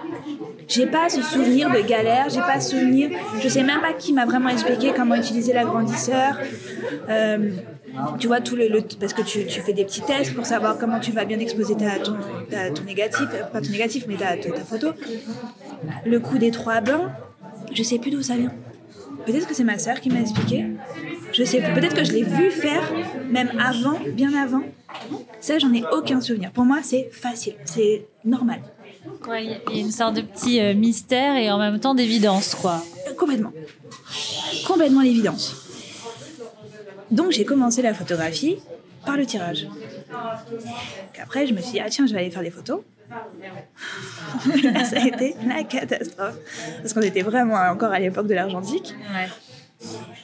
J'ai 0.69 0.87
pas 0.87 1.09
ce 1.09 1.23
souvenir 1.23 1.71
de 1.71 1.81
galère, 1.81 2.29
j'ai 2.29 2.41
pas 2.41 2.61
ce 2.61 2.77
souvenir. 2.77 3.11
Je 3.41 3.49
sais 3.49 3.63
même 3.63 3.81
pas 3.81 3.93
qui 3.93 4.13
m'a 4.13 4.27
vraiment 4.27 4.49
expliqué 4.49 4.93
comment 4.97 5.15
utiliser 5.15 5.53
l'agrandisseur. 5.53 6.39
Euh, 7.09 7.51
tu 8.19 8.27
vois, 8.27 8.41
tout 8.41 8.57
le, 8.57 8.69
parce 8.99 9.13
que 9.13 9.23
tu, 9.23 9.41
fais 9.61 9.73
des 9.73 9.85
petits 9.85 10.01
tests 10.01 10.35
pour 10.35 10.47
savoir 10.47 10.79
comment 10.79 10.99
tu 10.99 11.13
vas 11.13 11.25
bien 11.25 11.39
exposer 11.39 11.75
ton, 11.75 11.87
ton 12.75 12.83
négatif, 12.85 13.27
euh, 13.35 13.45
pas 13.45 13.61
ton 13.61 13.71
négatif, 13.71 14.05
mais 14.09 14.17
ta, 14.17 14.37
ta, 14.37 14.51
ta 14.51 14.65
photo. 14.65 14.93
Le 16.07 16.21
coup 16.21 16.39
des 16.39 16.51
trois 16.51 16.81
bains, 16.81 17.13
je 17.73 17.83
sais 17.83 17.99
plus 17.99 18.11
d'où 18.11 18.23
ça 18.23 18.37
vient. 18.37 18.53
Peut-être 19.27 19.47
que 19.47 19.55
c'est 19.55 19.65
ma 19.65 19.79
sœur 19.79 20.01
qui 20.01 20.11
m'a 20.11 20.21
expliqué. 20.21 20.67
Je 21.33 21.45
sais 21.45 21.61
plus. 21.61 21.73
Peut-être 21.75 21.95
que 21.95 22.05
je 22.05 22.13
l'ai 22.13 22.23
vu 22.25 22.51
faire, 22.51 22.83
même 23.31 23.51
avant, 23.59 23.99
bien 24.15 24.35
avant. 24.35 24.63
Ça, 25.41 25.59
j'en 25.59 25.73
ai 25.73 25.85
aucun 25.93 26.21
souvenir. 26.21 26.51
Pour 26.53 26.65
moi, 26.65 26.81
c'est 26.83 27.09
facile, 27.13 27.55
c'est 27.65 28.07
normal. 28.25 28.61
Ouais, 29.29 29.61
Il 29.71 29.77
y 29.77 29.81
a 29.81 29.85
une 29.85 29.91
sorte 29.91 30.15
de 30.15 30.21
petit 30.21 30.61
euh, 30.61 30.75
mystère 30.75 31.37
et 31.37 31.51
en 31.51 31.59
même 31.59 31.81
temps 31.81 31.95
d'évidence, 31.95 32.55
quoi. 32.55 32.83
Complètement. 33.19 33.53
Complètement 34.67 35.01
l'évidence. 35.01 35.57
Donc 37.11 37.31
j'ai 37.33 37.45
commencé 37.45 37.83
la 37.83 37.95
photographie 37.95 38.57
par 39.05 39.17
le 39.17 39.27
tirage. 39.27 39.67
Après, 41.21 41.47
je 41.47 41.55
me 41.55 41.61
suis 41.61 41.73
dit, 41.73 41.81
ah 41.81 41.89
tiens, 41.91 42.07
je 42.07 42.13
vais 42.13 42.21
aller 42.21 42.31
faire 42.31 42.43
des 42.43 42.51
photos. 42.51 42.81
Ça 44.85 44.97
a 45.01 45.07
été 45.07 45.35
la 45.47 45.65
catastrophe. 45.65 46.37
Parce 46.81 46.93
qu'on 46.93 47.03
était 47.03 47.23
vraiment 47.23 47.57
encore 47.57 47.93
à 47.93 47.99
l'époque 47.99 48.27
de 48.27 48.35
l'argentique. 48.35 48.95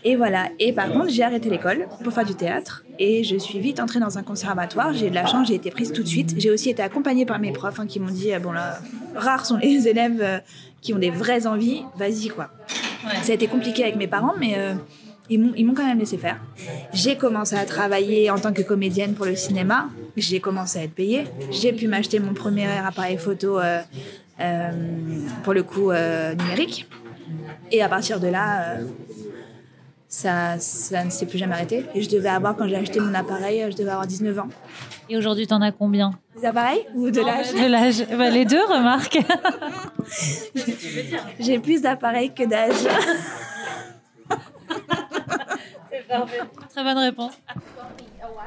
Et 0.04 0.16
voilà. 0.16 0.48
Et 0.58 0.72
par 0.72 0.90
contre, 0.92 1.08
j'ai 1.08 1.22
arrêté 1.22 1.50
l'école 1.50 1.88
pour 2.02 2.12
faire 2.12 2.24
du 2.24 2.34
théâtre. 2.34 2.84
Et 2.98 3.24
je 3.24 3.36
suis 3.36 3.58
vite 3.58 3.80
entrée 3.80 4.00
dans 4.00 4.18
un 4.18 4.22
conservatoire. 4.22 4.92
J'ai 4.92 5.06
eu 5.06 5.10
de 5.10 5.14
la 5.14 5.26
chance, 5.26 5.48
j'ai 5.48 5.54
été 5.54 5.70
prise 5.70 5.92
tout 5.92 6.02
de 6.02 6.08
suite. 6.08 6.34
J'ai 6.38 6.50
aussi 6.50 6.70
été 6.70 6.82
accompagnée 6.82 7.26
par 7.26 7.38
mes 7.38 7.52
profs 7.52 7.80
hein, 7.80 7.86
qui 7.86 8.00
m'ont 8.00 8.10
dit, 8.10 8.32
ah, 8.32 8.38
bon 8.38 8.52
là, 8.52 8.78
rares 9.14 9.46
sont 9.46 9.56
les 9.56 9.88
élèves 9.88 10.20
euh, 10.20 10.38
qui 10.80 10.94
ont 10.94 10.98
des 10.98 11.10
vraies 11.10 11.46
envies. 11.46 11.82
Vas-y, 11.96 12.28
quoi. 12.28 12.50
Ça 13.22 13.32
a 13.32 13.34
été 13.34 13.46
compliqué 13.46 13.82
avec 13.82 13.96
mes 13.96 14.06
parents, 14.06 14.34
mais 14.38 14.54
euh, 14.56 14.74
ils 15.30 15.66
m'ont 15.66 15.74
quand 15.74 15.86
même 15.86 15.98
laissé 15.98 16.18
faire. 16.18 16.38
J'ai 16.92 17.16
commencé 17.16 17.54
à 17.56 17.64
travailler 17.64 18.30
en 18.30 18.38
tant 18.38 18.52
que 18.52 18.62
comédienne 18.62 19.14
pour 19.14 19.26
le 19.26 19.36
cinéma. 19.36 19.88
J'ai 20.16 20.40
commencé 20.40 20.78
à 20.78 20.82
être 20.84 20.94
payée. 20.94 21.24
J'ai 21.50 21.72
pu 21.72 21.86
m'acheter 21.88 22.18
mon 22.18 22.34
premier 22.34 22.66
appareil 22.66 23.18
photo, 23.18 23.58
euh, 23.58 23.80
euh, 24.40 24.70
pour 25.44 25.52
le 25.52 25.62
coup, 25.62 25.90
euh, 25.90 26.34
numérique. 26.34 26.88
Et 27.70 27.82
à 27.82 27.88
partir 27.88 28.20
de 28.20 28.28
là, 28.28 28.78
ça, 30.08 30.58
ça 30.58 31.04
ne 31.04 31.10
s'est 31.10 31.26
plus 31.26 31.38
jamais 31.38 31.52
arrêté. 31.54 31.84
Et 31.94 32.00
je 32.00 32.08
devais 32.08 32.30
avoir, 32.30 32.56
quand 32.56 32.66
j'ai 32.66 32.76
acheté 32.76 32.98
mon 33.00 33.12
appareil, 33.12 33.66
je 33.70 33.76
devais 33.76 33.90
avoir 33.90 34.06
19 34.06 34.38
ans. 34.38 34.48
Et 35.10 35.16
aujourd'hui, 35.16 35.46
t'en 35.46 35.60
as 35.60 35.72
combien? 35.72 36.12
Des 36.38 36.46
appareils 36.46 36.86
ou 36.94 37.10
de 37.10 37.20
l'âge? 37.20 37.52
De 37.52 37.66
l'âge 37.66 38.06
Bah, 38.16 38.30
Les 38.30 38.44
deux, 38.44 38.64
remarque. 38.64 39.18
J'ai 41.40 41.58
plus 41.58 41.82
d'appareils 41.82 42.32
que 42.32 42.44
d'âge. 42.44 42.74
Très 46.70 46.84
bonne 46.84 46.98
réponse. 46.98 47.32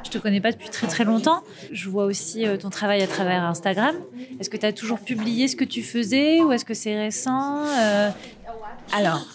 Je 0.03 0.09
te 0.09 0.17
connais 0.17 0.41
pas 0.41 0.51
depuis 0.51 0.69
très 0.69 0.87
très 0.87 1.03
longtemps. 1.03 1.41
Je 1.71 1.89
vois 1.89 2.05
aussi 2.05 2.45
euh, 2.47 2.57
ton 2.57 2.69
travail 2.69 3.01
à 3.01 3.07
travers 3.07 3.43
Instagram. 3.43 3.95
Est-ce 4.39 4.49
que 4.49 4.57
tu 4.57 4.65
as 4.65 4.73
toujours 4.73 4.99
publié 4.99 5.47
ce 5.47 5.55
que 5.55 5.63
tu 5.63 5.83
faisais 5.83 6.41
ou 6.41 6.51
est-ce 6.51 6.65
que 6.65 6.73
c'est 6.73 6.97
récent 6.97 7.63
Euh, 7.79 8.09
Alors, 8.97 9.25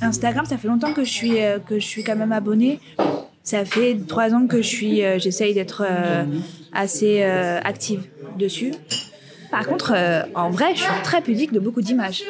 Instagram, 0.00 0.46
ça 0.46 0.58
fait 0.58 0.68
longtemps 0.68 0.92
que 0.92 1.04
je 1.04 1.10
suis, 1.12 1.42
euh, 1.42 1.58
que 1.58 1.78
je 1.80 1.86
suis 1.86 2.04
quand 2.04 2.16
même 2.16 2.32
abonnée. 2.32 2.78
Ça 3.42 3.64
fait 3.64 3.96
trois 4.08 4.32
ans 4.34 4.46
que 4.46 4.58
je 4.62 4.66
suis, 4.68 5.04
euh, 5.04 5.18
j'essaye 5.18 5.54
d'être 5.54 5.84
euh, 5.88 6.24
assez 6.72 7.22
euh, 7.22 7.60
active 7.64 8.04
dessus. 8.38 8.72
Par 9.50 9.66
contre, 9.66 9.92
euh, 9.94 10.22
en 10.34 10.50
vrai, 10.50 10.74
je 10.74 10.80
suis 10.82 11.02
très 11.04 11.20
pudique 11.20 11.52
de 11.52 11.60
beaucoup 11.60 11.80
d'images. 11.82 12.22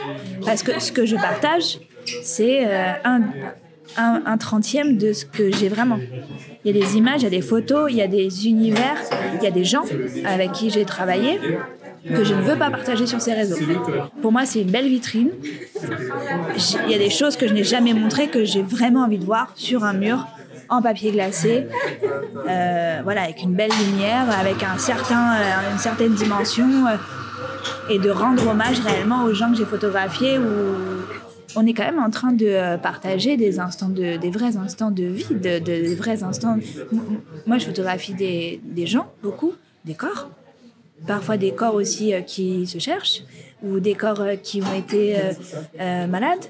Parce 0.44 0.62
que 0.62 0.78
ce 0.80 0.92
que 0.92 1.06
je 1.06 1.16
partage, 1.16 1.78
c'est 2.22 2.66
euh, 2.66 2.92
un, 3.04 3.20
un, 3.96 4.22
un 4.26 4.38
trentième 4.38 4.96
de 4.96 5.12
ce 5.12 5.24
que 5.24 5.52
j'ai 5.52 5.68
vraiment. 5.68 5.98
Il 6.64 6.74
y 6.74 6.78
a 6.78 6.82
des 6.82 6.96
images, 6.96 7.22
il 7.22 7.24
y 7.24 7.26
a 7.26 7.30
des 7.30 7.42
photos, 7.42 7.90
il 7.90 7.96
y 7.96 8.02
a 8.02 8.08
des 8.08 8.48
univers, 8.48 8.96
il 9.34 9.42
y 9.42 9.46
a 9.46 9.50
des 9.50 9.64
gens 9.64 9.84
avec 10.24 10.52
qui 10.52 10.70
j'ai 10.70 10.84
travaillé 10.84 11.40
que 12.08 12.24
je 12.24 12.34
ne 12.34 12.42
veux 12.42 12.56
pas 12.56 12.70
partager 12.70 13.06
sur 13.06 13.20
ces 13.20 13.34
réseaux. 13.34 13.56
Pour 14.22 14.32
moi, 14.32 14.46
c'est 14.46 14.62
une 14.62 14.70
belle 14.70 14.88
vitrine. 14.88 15.30
Il 16.86 16.90
y 16.90 16.94
a 16.94 16.98
des 16.98 17.10
choses 17.10 17.36
que 17.36 17.46
je 17.48 17.54
n'ai 17.54 17.64
jamais 17.64 17.94
montrées 17.94 18.28
que 18.28 18.44
j'ai 18.44 18.62
vraiment 18.62 19.04
envie 19.04 19.18
de 19.18 19.24
voir 19.24 19.52
sur 19.54 19.84
un 19.84 19.92
mur 19.92 20.26
en 20.68 20.82
papier 20.82 21.12
glacé, 21.12 21.68
euh, 22.48 23.00
voilà, 23.04 23.22
avec 23.22 23.40
une 23.42 23.54
belle 23.54 23.70
lumière, 23.86 24.26
avec 24.36 24.62
euh, 24.62 25.72
une 25.72 25.78
certaine 25.78 26.14
dimension, 26.14 26.86
euh, 26.86 26.96
et 27.88 28.00
de 28.00 28.10
rendre 28.10 28.48
hommage 28.48 28.80
réellement 28.80 29.24
aux 29.24 29.32
gens 29.32 29.52
que 29.52 29.58
j'ai 29.58 29.64
photographiés. 29.64 30.38
Où 30.38 30.95
on 31.54 31.64
est 31.66 31.72
quand 31.74 31.84
même 31.84 31.98
en 31.98 32.10
train 32.10 32.32
de 32.32 32.46
euh, 32.46 32.76
partager 32.76 33.36
des 33.36 33.58
instants 33.60 33.88
de, 33.88 34.16
des 34.16 34.30
vrais 34.30 34.56
instants 34.56 34.90
de 34.90 35.04
vie, 35.04 35.26
de, 35.30 35.58
de- 35.58 35.60
des 35.60 35.94
vrais 35.94 36.22
instants. 36.22 36.56
Moi, 37.46 37.58
je 37.58 37.66
photographie 37.66 38.14
des, 38.14 38.60
des 38.64 38.86
gens, 38.86 39.12
beaucoup, 39.22 39.52
des 39.84 39.94
corps 39.94 40.28
parfois 41.06 41.36
des 41.36 41.52
corps 41.52 41.74
aussi 41.74 42.14
euh, 42.14 42.22
qui 42.22 42.66
se 42.66 42.78
cherchent 42.78 43.22
ou 43.62 43.80
des 43.80 43.94
corps 43.94 44.20
euh, 44.22 44.36
qui 44.36 44.62
ont 44.62 44.74
été 44.74 45.14
malades. 45.78 46.46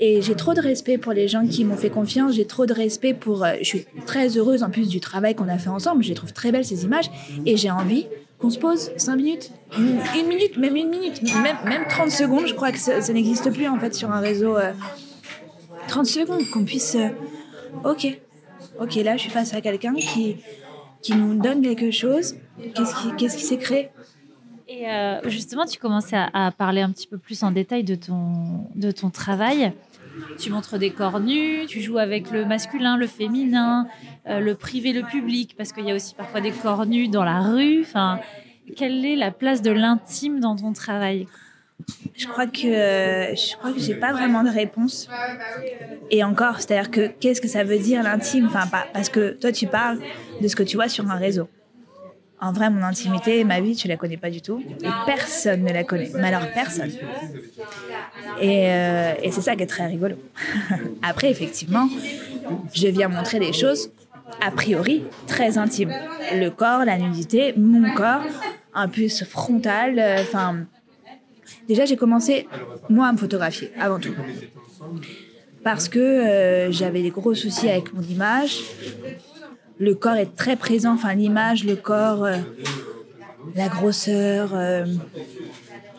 Et 0.00 0.22
j'ai 0.22 0.34
trop 0.34 0.54
de 0.54 0.60
respect 0.60 0.96
pour 0.98 1.12
les 1.12 1.28
gens 1.28 1.46
qui 1.46 1.64
m'ont 1.64 1.76
fait 1.76 1.90
confiance. 1.90 2.32
J'ai 2.34 2.46
trop 2.46 2.64
de 2.66 2.72
respect 2.72 3.12
pour. 3.14 3.44
je 3.60 3.64
suis 3.64 3.84
très 4.06 4.36
heureuse 4.38 4.62
en 4.62 4.70
plus 4.70 4.88
du 4.88 5.00
travail 5.00 5.34
qu'on 5.34 5.48
a 5.48 5.58
fait 5.58 5.68
ensemble. 5.68 6.02
Je 6.02 6.08
les 6.08 6.14
trouve 6.14 6.32
très 6.32 6.50
belles 6.50 6.64
ces 6.64 6.84
images 6.84 7.10
et 7.46 7.56
j'ai 7.58 7.70
envie 7.70 8.06
qu'on 8.38 8.50
se 8.50 8.58
pose 8.58 8.90
5 8.96 9.16
minutes, 9.16 9.50
une, 9.78 10.26
minute, 10.28 10.56
même 10.56 10.76
une 10.76 10.88
minute, 10.90 11.22
même, 11.22 11.56
même 11.64 11.86
30 11.88 12.10
secondes. 12.10 12.46
Je 12.46 12.54
crois 12.54 12.72
que 12.72 12.78
ça, 12.78 13.00
n'existe 13.12 13.52
plus 13.52 13.68
en 13.68 13.78
fait 13.78 13.94
sur 13.94 14.10
un 14.10 14.20
réseau. 14.20 14.56
euh, 14.56 14.72
30 15.88 16.06
secondes, 16.06 16.48
qu'on 16.50 16.64
puisse. 16.64 16.94
euh, 16.96 17.08
ok, 17.84 18.18
ok, 18.80 18.94
là 18.96 19.16
je 19.16 19.22
suis 19.22 19.30
face 19.30 19.54
à 19.54 19.60
quelqu'un 19.60 19.94
qui, 19.94 20.36
qui 21.02 21.14
nous 21.14 21.34
donne 21.40 21.62
quelque 21.62 21.90
chose. 21.90 22.36
Qu'est-ce 22.74 22.94
qui, 22.94 23.16
qu'est-ce 23.16 23.36
qui 23.36 23.44
s'est 23.44 23.58
créé? 23.58 23.90
Et 24.66 24.88
euh, 24.88 25.20
justement, 25.28 25.66
tu 25.66 25.78
commences 25.78 26.12
à, 26.12 26.30
à 26.32 26.50
parler 26.50 26.80
un 26.80 26.90
petit 26.90 27.06
peu 27.06 27.18
plus 27.18 27.42
en 27.42 27.50
détail 27.50 27.84
de 27.84 27.94
ton, 27.94 28.66
de 28.74 28.90
ton 28.90 29.10
travail. 29.10 29.72
Tu 30.36 30.50
montres 30.50 30.78
des 30.78 30.92
corps 30.92 31.20
nus, 31.20 31.66
tu 31.68 31.80
joues 31.80 31.98
avec 31.98 32.30
le 32.30 32.44
masculin, 32.44 32.96
le 32.96 33.06
féminin, 33.06 33.86
euh, 34.28 34.40
le 34.40 34.54
privé, 34.56 34.92
le 34.92 35.04
public, 35.04 35.54
parce 35.56 35.72
qu'il 35.72 35.84
y 35.84 35.90
a 35.90 35.94
aussi 35.94 36.14
parfois 36.14 36.40
des 36.40 36.52
corps 36.52 36.86
nus 36.86 37.08
dans 37.08 37.24
la 37.24 37.40
rue. 37.42 37.80
Enfin, 37.82 38.18
quelle 38.76 39.04
est 39.04 39.16
la 39.16 39.30
place 39.30 39.62
de 39.62 39.70
l'intime 39.70 40.40
dans 40.40 40.56
ton 40.56 40.72
travail? 40.72 41.28
Je 42.14 42.26
crois 42.26 42.46
que 42.46 42.60
je 43.34 43.56
crois 43.56 43.72
que 43.72 43.80
j'ai 43.80 43.94
pas 43.94 44.12
vraiment 44.12 44.42
de 44.42 44.50
réponse. 44.50 45.10
Et 46.10 46.22
encore, 46.22 46.60
c'est-à-dire 46.60 46.90
que 46.90 47.06
qu'est-ce 47.08 47.40
que 47.40 47.48
ça 47.48 47.64
veut 47.64 47.78
dire 47.78 48.02
l'intime? 48.02 48.46
Enfin, 48.46 48.66
pas- 48.66 48.88
parce 48.92 49.08
que 49.08 49.36
toi, 49.40 49.52
tu 49.52 49.66
parles 49.66 50.00
de 50.40 50.48
ce 50.48 50.56
que 50.56 50.62
tu 50.62 50.76
vois 50.76 50.88
sur 50.88 51.10
un 51.10 51.16
réseau. 51.16 51.48
En 52.40 52.52
vrai, 52.52 52.70
mon 52.70 52.82
intimité, 52.82 53.44
ma 53.44 53.60
vie, 53.60 53.76
tu 53.76 53.88
la 53.88 53.96
connais 53.96 54.16
pas 54.18 54.30
du 54.30 54.42
tout. 54.42 54.64
Et 54.82 54.92
personne 54.92 55.64
ne 55.64 55.72
la 55.72 55.84
connaît. 55.84 56.12
Mais 56.14 56.28
alors, 56.28 56.48
personne. 56.48 56.92
Et, 58.40 58.66
euh, 58.68 59.12
et 59.22 59.30
c'est 59.30 59.40
ça 59.40 59.56
qui 59.56 59.62
est 59.62 59.66
très 59.66 59.86
rigolo. 59.86 60.16
Après, 61.02 61.30
effectivement, 61.30 61.88
je 62.72 62.88
viens 62.88 63.08
montrer 63.08 63.38
des 63.38 63.52
choses, 63.52 63.90
a 64.40 64.50
priori, 64.50 65.04
très 65.26 65.58
intimes. 65.58 65.92
Le 66.34 66.48
corps, 66.50 66.84
la 66.84 66.98
nudité, 66.98 67.54
mon 67.56 67.94
corps, 67.94 68.22
un 68.74 68.88
ce 69.08 69.24
frontal. 69.24 69.98
euh, 69.98 70.18
Enfin, 70.22 70.66
déjà, 71.68 71.84
j'ai 71.84 71.96
commencé, 71.96 72.48
moi, 72.88 73.06
à 73.08 73.12
me 73.12 73.18
photographier, 73.18 73.70
avant 73.78 73.98
tout. 73.98 74.14
Parce 75.62 75.88
que 75.88 75.98
euh, 75.98 76.72
j'avais 76.72 77.02
des 77.02 77.10
gros 77.10 77.34
soucis 77.34 77.70
avec 77.70 77.92
mon 77.94 78.02
image. 78.02 78.60
Le 79.78 79.94
corps 79.94 80.16
est 80.16 80.36
très 80.36 80.56
présent, 80.56 80.94
enfin, 80.94 81.14
l'image, 81.14 81.64
le 81.64 81.76
corps, 81.76 82.26
la 83.56 83.68
grosseur, 83.68 84.50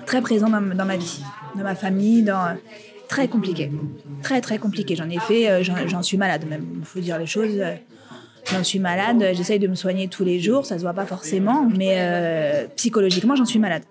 très 0.06 0.22
présent 0.22 0.50
dans, 0.50 0.62
dans 0.62 0.86
ma 0.86 0.96
vie, 0.98 1.22
dans 1.58 1.64
ma 1.64 1.76
famille, 1.76 2.24
dans. 2.24 2.58
Très 3.08 3.28
compliqué. 3.28 3.72
Très, 4.24 4.42
très 4.42 4.58
compliqué. 4.58 4.96
J'en 4.96 5.10
ai 5.10 5.20
fait, 5.20 5.50
euh, 5.50 5.64
j'en 5.64 6.02
suis 6.02 6.18
malade 6.18 6.46
même. 6.50 6.66
Il 6.80 6.86
faut 6.86 7.00
dire 7.00 7.20
les 7.20 7.28
choses. 7.28 7.60
euh, 7.60 7.76
J'en 8.52 8.64
suis 8.64 8.78
malade, 8.78 9.24
j'essaye 9.34 9.58
de 9.58 9.68
me 9.68 9.74
soigner 9.74 10.08
tous 10.08 10.24
les 10.24 10.40
jours, 10.40 10.68
ça 10.68 10.78
se 10.78 10.84
voit 10.84 10.94
pas 10.94 11.08
forcément, 11.08 11.68
mais 11.68 11.96
euh, 11.98 12.68
psychologiquement, 12.76 13.36
j'en 13.36 13.46
suis 13.46 13.58
malade. 13.58 13.82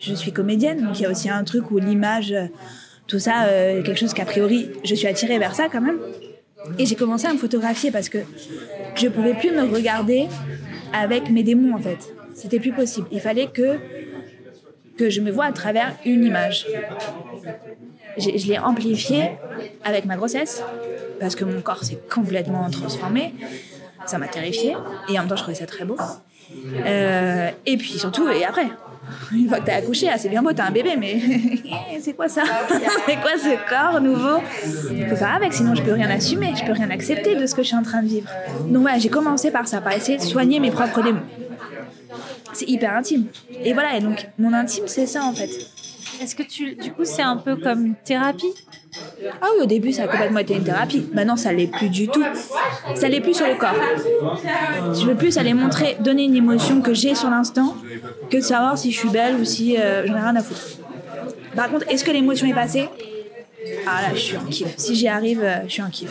Je 0.00 0.12
suis 0.12 0.32
comédienne, 0.32 0.84
donc 0.84 0.98
il 0.98 1.04
y 1.04 1.06
a 1.06 1.10
aussi 1.10 1.30
un 1.30 1.42
truc 1.44 1.70
où 1.70 1.78
l'image, 1.78 2.34
tout 3.06 3.18
ça, 3.18 3.46
quelque 3.48 3.94
chose 3.98 4.12
qu'a 4.12 4.26
priori, 4.26 4.68
je 4.84 4.94
suis 4.94 5.06
attirée 5.06 5.38
vers 5.38 5.54
ça 5.54 5.68
quand 5.72 5.80
même. 5.80 5.98
Et 6.78 6.84
j'ai 6.84 6.94
commencé 6.94 7.26
à 7.26 7.32
me 7.32 7.38
photographier 7.38 7.90
parce 7.90 8.10
que 8.10 8.18
je 8.94 9.08
pouvais 9.08 9.32
plus 9.32 9.50
me 9.50 9.62
regarder 9.62 10.26
avec 10.92 11.30
mes 11.30 11.42
démons 11.42 11.74
en 11.74 11.78
fait. 11.78 12.12
C'était 12.34 12.60
plus 12.60 12.72
possible. 12.72 13.08
Il 13.12 13.20
fallait 13.20 13.46
que 13.46 13.78
que 14.98 15.08
je 15.08 15.20
me 15.20 15.30
vois 15.30 15.46
à 15.46 15.52
travers 15.52 15.94
une 16.04 16.24
image. 16.24 16.66
Je 18.18 18.46
l'ai 18.48 18.58
amplifié 18.58 19.30
avec 19.84 20.04
ma 20.04 20.16
grossesse 20.16 20.62
parce 21.20 21.34
que 21.36 21.44
mon 21.44 21.60
corps 21.60 21.84
s'est 21.84 22.00
complètement 22.10 22.68
transformé. 22.70 23.34
Ça 24.06 24.18
m'a 24.18 24.28
terrifiée 24.28 24.74
et 25.08 25.18
en 25.18 25.22
même 25.22 25.28
temps 25.28 25.36
je 25.36 25.42
trouvais 25.42 25.56
ça 25.56 25.66
très 25.66 25.84
beau. 25.84 25.96
Euh, 26.86 27.50
et 27.66 27.76
puis 27.76 27.98
surtout, 27.98 28.28
et 28.28 28.44
après, 28.44 28.68
une 29.32 29.48
fois 29.48 29.60
que 29.60 29.66
t'as 29.66 29.76
accouché, 29.76 30.08
ah, 30.10 30.18
c'est 30.18 30.28
bien 30.28 30.42
beau, 30.42 30.52
t'as 30.52 30.66
un 30.66 30.70
bébé, 30.70 30.96
mais 30.98 31.20
c'est 32.00 32.14
quoi 32.14 32.28
ça? 32.28 32.42
C'est 33.06 33.16
quoi 33.16 33.32
ce 33.36 33.68
corps 33.68 34.00
nouveau? 34.00 34.40
Faut 35.08 35.16
faire 35.16 35.34
avec, 35.34 35.52
sinon 35.52 35.74
je 35.74 35.82
peux 35.82 35.92
rien 35.92 36.10
assumer, 36.10 36.54
je 36.56 36.64
peux 36.64 36.72
rien 36.72 36.90
accepter 36.90 37.34
de 37.34 37.46
ce 37.46 37.54
que 37.54 37.62
je 37.62 37.68
suis 37.68 37.76
en 37.76 37.82
train 37.82 38.02
de 38.02 38.08
vivre. 38.08 38.28
Donc 38.66 38.82
voilà, 38.82 38.98
j'ai 38.98 39.08
commencé 39.10 39.50
par 39.50 39.68
ça, 39.68 39.80
par 39.80 39.92
essayer 39.92 40.18
de 40.18 40.22
soigner 40.22 40.60
mes 40.60 40.70
propres 40.70 41.02
démons. 41.02 41.22
C'est 42.58 42.68
hyper 42.68 42.92
intime. 42.94 43.26
Et 43.62 43.72
voilà, 43.72 43.96
et 43.96 44.00
donc 44.00 44.26
mon 44.36 44.52
intime, 44.52 44.82
c'est 44.88 45.06
ça 45.06 45.22
en 45.24 45.32
fait. 45.32 45.48
Est-ce 46.20 46.34
que 46.34 46.42
tu, 46.42 46.74
du 46.74 46.92
coup, 46.92 47.04
c'est 47.04 47.22
un 47.22 47.36
peu 47.36 47.54
comme 47.54 47.86
une 47.86 47.94
thérapie? 47.94 48.52
Ah 49.40 49.46
oui, 49.54 49.62
au 49.62 49.66
début, 49.66 49.92
ça 49.92 50.02
a 50.04 50.08
complètement 50.08 50.40
été 50.40 50.54
une 50.56 50.64
thérapie. 50.64 51.06
Maintenant, 51.12 51.36
ça 51.36 51.52
l'est 51.52 51.68
plus 51.68 51.88
du 51.88 52.08
tout. 52.08 52.24
Ça 52.96 53.08
l'est 53.08 53.20
plus 53.20 53.34
sur 53.34 53.46
le 53.46 53.54
corps. 53.54 53.76
Je 55.00 55.06
veux 55.06 55.14
plus 55.14 55.38
aller 55.38 55.54
montrer, 55.54 55.96
donner 56.00 56.24
une 56.24 56.34
émotion 56.34 56.80
que 56.82 56.94
j'ai 56.94 57.14
sur 57.14 57.30
l'instant, 57.30 57.76
que 58.28 58.38
de 58.38 58.42
savoir 58.42 58.76
si 58.76 58.90
je 58.90 58.98
suis 58.98 59.10
belle 59.10 59.36
ou 59.36 59.44
si 59.44 59.76
euh, 59.76 60.04
j'en 60.08 60.16
ai 60.16 60.20
rien 60.20 60.34
à 60.34 60.42
foutre. 60.42 60.60
Par 61.54 61.70
contre, 61.70 61.86
est-ce 61.88 62.02
que 62.02 62.10
l'émotion 62.10 62.48
est 62.48 62.54
passée? 62.54 62.88
Ah 63.86 64.02
là, 64.02 64.14
je 64.14 64.20
suis 64.20 64.36
en 64.36 64.44
kiff. 64.46 64.74
Si 64.76 64.96
j'y 64.96 65.06
arrive, 65.06 65.42
euh, 65.44 65.58
je 65.68 65.72
suis 65.74 65.82
en 65.82 65.90
kiff. 65.90 66.10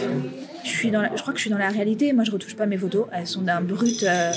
Je, 0.63 0.69
suis 0.69 0.91
dans 0.91 1.01
la- 1.01 1.13
je 1.13 1.21
crois 1.21 1.33
que 1.33 1.39
je 1.39 1.41
suis 1.43 1.51
dans 1.51 1.57
la 1.57 1.69
réalité. 1.69 2.13
Moi, 2.13 2.23
je 2.23 2.31
retouche 2.31 2.55
pas 2.55 2.65
mes 2.65 2.77
photos. 2.77 3.07
Elles 3.11 3.27
sont 3.27 3.41
d'un 3.41 3.59
brut. 3.59 4.03
euh, 4.03 4.31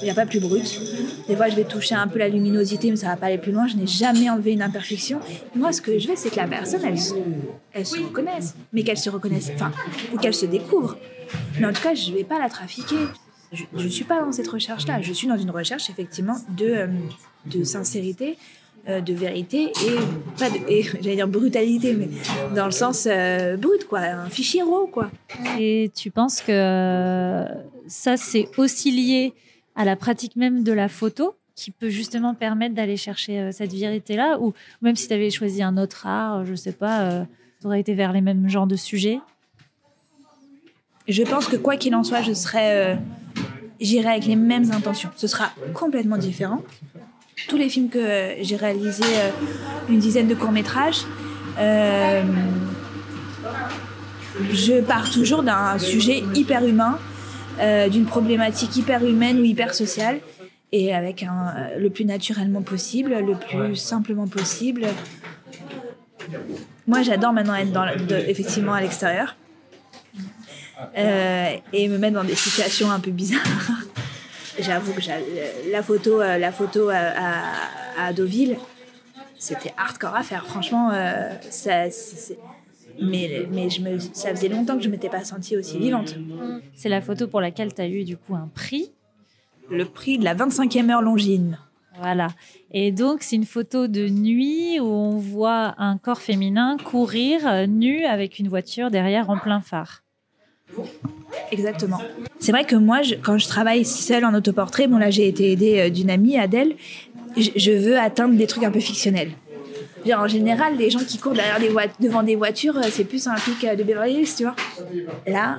Il 0.00 0.04
n'y 0.04 0.10
a 0.10 0.14
pas 0.14 0.26
plus 0.26 0.40
brut. 0.40 0.80
Des 1.28 1.36
fois, 1.36 1.48
je 1.48 1.56
vais 1.56 1.64
toucher 1.64 1.94
un 1.94 2.08
peu 2.08 2.18
la 2.18 2.28
luminosité, 2.28 2.90
mais 2.90 2.96
ça 2.96 3.08
va 3.08 3.16
pas 3.16 3.26
aller 3.26 3.38
plus 3.38 3.52
loin. 3.52 3.66
Je 3.66 3.76
n'ai 3.76 3.86
jamais 3.86 4.30
enlevé 4.30 4.52
une 4.52 4.62
imperfection. 4.62 5.20
Moi, 5.54 5.72
ce 5.72 5.80
que 5.80 5.98
je 5.98 6.08
veux, 6.08 6.14
c'est 6.16 6.30
que 6.30 6.36
la 6.36 6.46
personne, 6.46 6.80
elle, 6.84 6.96
elle 7.72 7.86
se 7.86 7.98
reconnaisse. 7.98 8.54
Mais 8.72 8.82
qu'elle 8.82 8.98
se 8.98 9.10
reconnaisse, 9.10 9.50
enfin, 9.54 9.72
ou 10.12 10.18
qu'elle 10.18 10.34
se 10.34 10.46
découvre. 10.46 10.96
Mais 11.58 11.66
en 11.66 11.72
tout 11.72 11.82
cas, 11.82 11.94
je 11.94 12.10
ne 12.10 12.16
vais 12.16 12.24
pas 12.24 12.38
la 12.38 12.48
trafiquer. 12.48 12.96
Je 13.52 13.64
ne 13.74 13.88
suis 13.88 14.04
pas 14.04 14.20
dans 14.20 14.32
cette 14.32 14.48
recherche-là. 14.48 15.02
Je 15.02 15.12
suis 15.12 15.26
dans 15.26 15.36
une 15.36 15.50
recherche, 15.50 15.90
effectivement, 15.90 16.36
de, 16.56 16.66
euh, 16.66 16.86
de 17.46 17.64
sincérité, 17.64 18.38
euh, 18.88 19.00
de 19.00 19.12
vérité 19.12 19.64
et 19.64 20.38
pas 20.38 20.48
de, 20.48 20.56
et, 20.68 20.82
j'allais 21.02 21.16
dire 21.16 21.28
brutalité, 21.28 21.94
mais 21.94 22.08
dans 22.54 22.66
le 22.66 22.70
sens 22.70 23.06
euh, 23.10 23.56
brut, 23.56 23.86
quoi. 23.86 24.00
Un 24.00 24.30
fichier 24.30 24.62
raw, 24.62 24.86
quoi. 24.86 25.10
Et 25.58 25.90
tu 25.94 26.10
penses 26.10 26.40
que 26.40 27.44
ça, 27.88 28.16
c'est 28.16 28.48
aussi 28.56 28.92
lié 28.92 29.34
à 29.80 29.84
la 29.84 29.96
pratique 29.96 30.36
même 30.36 30.62
de 30.62 30.72
la 30.72 30.88
photo 30.88 31.36
qui 31.54 31.70
peut 31.70 31.90
justement 31.90 32.34
permettre 32.34 32.74
d'aller 32.74 32.96
chercher 32.96 33.38
euh, 33.40 33.52
cette 33.52 33.72
vérité-là 33.72 34.38
Ou 34.40 34.52
même 34.82 34.96
si 34.96 35.08
tu 35.08 35.14
avais 35.14 35.30
choisi 35.30 35.62
un 35.62 35.76
autre 35.76 36.06
art, 36.06 36.44
je 36.44 36.54
sais 36.54 36.72
pas, 36.72 37.26
tu 37.60 37.66
aurais 37.66 37.80
été 37.80 37.94
vers 37.94 38.12
les 38.12 38.20
mêmes 38.20 38.48
genres 38.48 38.66
de 38.66 38.76
sujets? 38.76 39.20
Je 41.08 41.22
pense 41.24 41.48
que 41.48 41.56
quoi 41.56 41.76
qu'il 41.76 41.94
en 41.94 42.04
soit, 42.04 42.22
je 42.22 42.32
serai, 42.32 42.72
euh, 42.72 42.94
j'irai 43.80 44.10
avec 44.10 44.26
les 44.26 44.36
mêmes 44.36 44.70
intentions. 44.70 45.10
Ce 45.16 45.26
sera 45.26 45.50
complètement 45.74 46.18
différent. 46.18 46.62
Tous 47.48 47.56
les 47.56 47.68
films 47.68 47.88
que 47.88 47.98
euh, 47.98 48.42
j'ai 48.42 48.56
réalisés, 48.56 49.02
euh, 49.02 49.30
une 49.88 49.98
dizaine 49.98 50.28
de 50.28 50.34
courts 50.34 50.52
métrages, 50.52 51.02
euh, 51.58 52.22
je 54.52 54.80
pars 54.82 55.10
toujours 55.10 55.42
d'un 55.42 55.78
sujet 55.78 56.22
hyper 56.34 56.64
humain, 56.64 56.98
euh, 57.60 57.88
d'une 57.88 58.06
problématique 58.06 58.76
hyper 58.76 59.04
humaine 59.04 59.38
ou 59.40 59.44
hyper 59.44 59.74
sociale, 59.74 60.20
et 60.72 60.94
avec 60.94 61.22
un, 61.22 61.48
euh, 61.56 61.78
le 61.78 61.90
plus 61.90 62.04
naturellement 62.04 62.62
possible, 62.62 63.14
le 63.14 63.34
plus 63.34 63.76
simplement 63.76 64.26
possible. 64.28 64.86
Moi, 66.86 67.02
j'adore 67.02 67.32
maintenant 67.32 67.54
être 67.54 67.72
dans, 67.72 67.86
de- 67.86 68.14
effectivement 68.28 68.74
à 68.74 68.80
l'extérieur. 68.80 69.36
euh, 70.96 71.50
et 71.72 71.88
me 71.88 71.98
mettre 71.98 72.14
dans 72.14 72.24
des 72.24 72.34
situations 72.34 72.90
un 72.90 73.00
peu 73.00 73.10
bizarres. 73.10 73.40
J'avoue 74.58 74.92
que 74.92 75.00
la 75.70 75.82
photo, 75.82 76.20
la 76.20 76.52
photo 76.52 76.88
à, 76.88 76.96
à, 77.98 78.12
Deauville, 78.12 78.56
c'était 79.38 79.72
hardcore 79.76 80.14
à 80.16 80.22
faire. 80.22 80.46
Franchement, 80.46 80.90
ça, 81.50 81.84
mais, 83.00 83.46
mais 83.50 83.70
je 83.70 83.80
me, 83.80 83.98
ça 83.98 84.30
faisait 84.30 84.48
longtemps 84.48 84.76
que 84.76 84.82
je 84.82 84.88
ne 84.88 84.92
m'étais 84.92 85.08
pas 85.08 85.24
sentie 85.24 85.56
aussi 85.56 85.78
vivante. 85.78 86.16
C'est 86.74 86.88
la 86.88 87.00
photo 87.00 87.26
pour 87.26 87.40
laquelle 87.40 87.74
tu 87.74 87.80
as 87.82 87.88
eu 87.88 88.04
du 88.04 88.16
coup 88.16 88.34
un 88.34 88.48
prix. 88.54 88.92
Le 89.70 89.84
prix 89.84 90.18
de 90.18 90.24
la 90.24 90.34
25e 90.34 90.90
heure 90.90 91.02
longine. 91.02 91.58
Voilà. 92.00 92.28
Et 92.72 92.92
donc, 92.92 93.22
c'est 93.22 93.36
une 93.36 93.44
photo 93.44 93.86
de 93.86 94.08
nuit 94.08 94.80
où 94.80 94.86
on 94.86 95.16
voit 95.16 95.74
un 95.78 95.98
corps 95.98 96.20
féminin 96.20 96.76
courir 96.78 97.46
euh, 97.46 97.66
nu 97.66 98.04
avec 98.04 98.38
une 98.38 98.48
voiture 98.48 98.90
derrière 98.90 99.28
en 99.28 99.38
plein 99.38 99.60
phare. 99.60 100.02
Exactement. 101.52 101.98
C'est 102.38 102.52
vrai 102.52 102.64
que 102.64 102.76
moi, 102.76 103.00
quand 103.22 103.38
je 103.38 103.46
travaille 103.48 103.84
seule 103.84 104.24
en 104.24 104.34
autoportrait, 104.34 104.86
bon 104.86 104.98
là 104.98 105.10
j'ai 105.10 105.28
été 105.28 105.52
aidée 105.52 105.78
euh, 105.78 105.90
d'une 105.90 106.10
amie, 106.10 106.38
Adèle, 106.38 106.74
je, 107.36 107.70
veux 107.70 107.98
atteindre 107.98 108.34
des 108.34 108.46
trucs 108.46 108.64
un 108.64 108.70
peu 108.70 108.80
fictionnels. 108.80 109.32
En 110.14 110.26
général, 110.26 110.76
les 110.76 110.90
gens 110.90 111.00
qui 111.00 111.18
courent 111.18 111.34
derrière 111.34 111.58
des 111.60 111.70
devant 112.00 112.22
des 112.22 112.36
voitures, 112.36 112.76
euh, 112.76 112.88
c'est 112.90 113.04
plus 113.04 113.26
un 113.26 113.34
pic 113.34 113.64
de 113.64 113.82
Beverly 113.82 114.14
Hills, 114.14 114.34
tu 114.36 114.44
vois. 114.44 114.56
Là, 115.26 115.58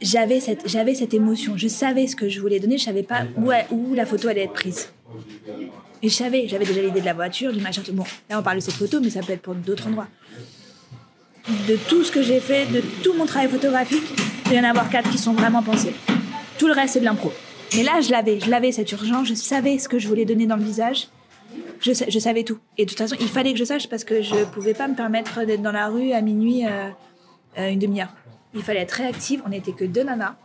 j'avais 0.00 0.40
cette, 0.40 0.68
cette 0.68 1.14
émotion. 1.14 1.54
Je 1.56 1.68
savais 1.68 2.06
ce 2.06 2.16
que 2.16 2.28
je 2.28 2.40
voulais 2.40 2.60
donner. 2.60 2.78
Je 2.78 2.84
savais 2.84 3.02
pas 3.02 3.22
où, 3.36 3.50
où 3.70 3.94
la 3.94 4.06
photo 4.06 4.28
allait 4.28 4.44
être 4.44 4.52
prise. 4.52 4.90
Et 6.02 6.08
je 6.08 6.14
savais, 6.14 6.46
j'avais 6.46 6.64
déjà 6.64 6.80
l'idée 6.80 7.00
de 7.00 7.04
la 7.04 7.14
voiture, 7.14 7.52
du 7.52 7.60
machin. 7.60 7.82
Bon, 7.92 8.04
là 8.30 8.38
on 8.38 8.42
parle 8.42 8.58
de 8.58 8.62
cette 8.62 8.74
photo, 8.74 9.00
mais 9.00 9.10
ça 9.10 9.20
peut 9.20 9.32
être 9.32 9.42
pour 9.42 9.54
d'autres 9.54 9.86
endroits. 9.88 10.06
De 11.66 11.76
tout 11.88 12.04
ce 12.04 12.12
que 12.12 12.22
j'ai 12.22 12.40
fait, 12.40 12.66
de 12.66 12.82
tout 13.02 13.14
mon 13.14 13.26
travail 13.26 13.48
photographique, 13.48 14.04
il 14.46 14.52
y 14.52 14.60
en 14.60 14.64
a 14.64 14.68
avoir 14.68 14.90
quatre 14.90 15.10
qui 15.10 15.18
sont 15.18 15.32
vraiment 15.32 15.62
pensés. 15.62 15.94
Tout 16.58 16.66
le 16.66 16.72
reste 16.72 16.94
c'est 16.94 17.00
de 17.00 17.04
l'impro. 17.04 17.32
Mais 17.76 17.82
là, 17.82 18.00
je 18.00 18.10
l'avais, 18.10 18.40
je 18.40 18.50
l'avais 18.50 18.72
cette 18.72 18.90
urgence. 18.92 19.28
Je 19.28 19.34
savais 19.34 19.78
ce 19.78 19.88
que 19.88 19.98
je 19.98 20.08
voulais 20.08 20.24
donner 20.24 20.46
dans 20.46 20.56
le 20.56 20.62
visage. 20.62 21.08
Je, 21.80 22.18
savais 22.18 22.42
tout. 22.42 22.58
Et 22.76 22.84
de 22.84 22.88
toute 22.90 22.98
façon, 22.98 23.16
il 23.20 23.28
fallait 23.28 23.52
que 23.52 23.58
je 23.58 23.64
sache 23.64 23.88
parce 23.88 24.04
que 24.04 24.20
je 24.22 24.44
pouvais 24.46 24.74
pas 24.74 24.88
me 24.88 24.94
permettre 24.94 25.44
d'être 25.44 25.62
dans 25.62 25.72
la 25.72 25.88
rue 25.88 26.12
à 26.12 26.20
minuit 26.20 26.66
euh, 26.66 26.88
euh, 27.58 27.70
une 27.70 27.78
demi-heure 27.78 28.12
il 28.54 28.62
fallait 28.62 28.80
être 28.80 28.92
réactive. 28.92 29.42
On 29.46 29.50
n'était 29.50 29.72
que 29.72 29.84
deux 29.84 30.02
nanas. 30.02 30.36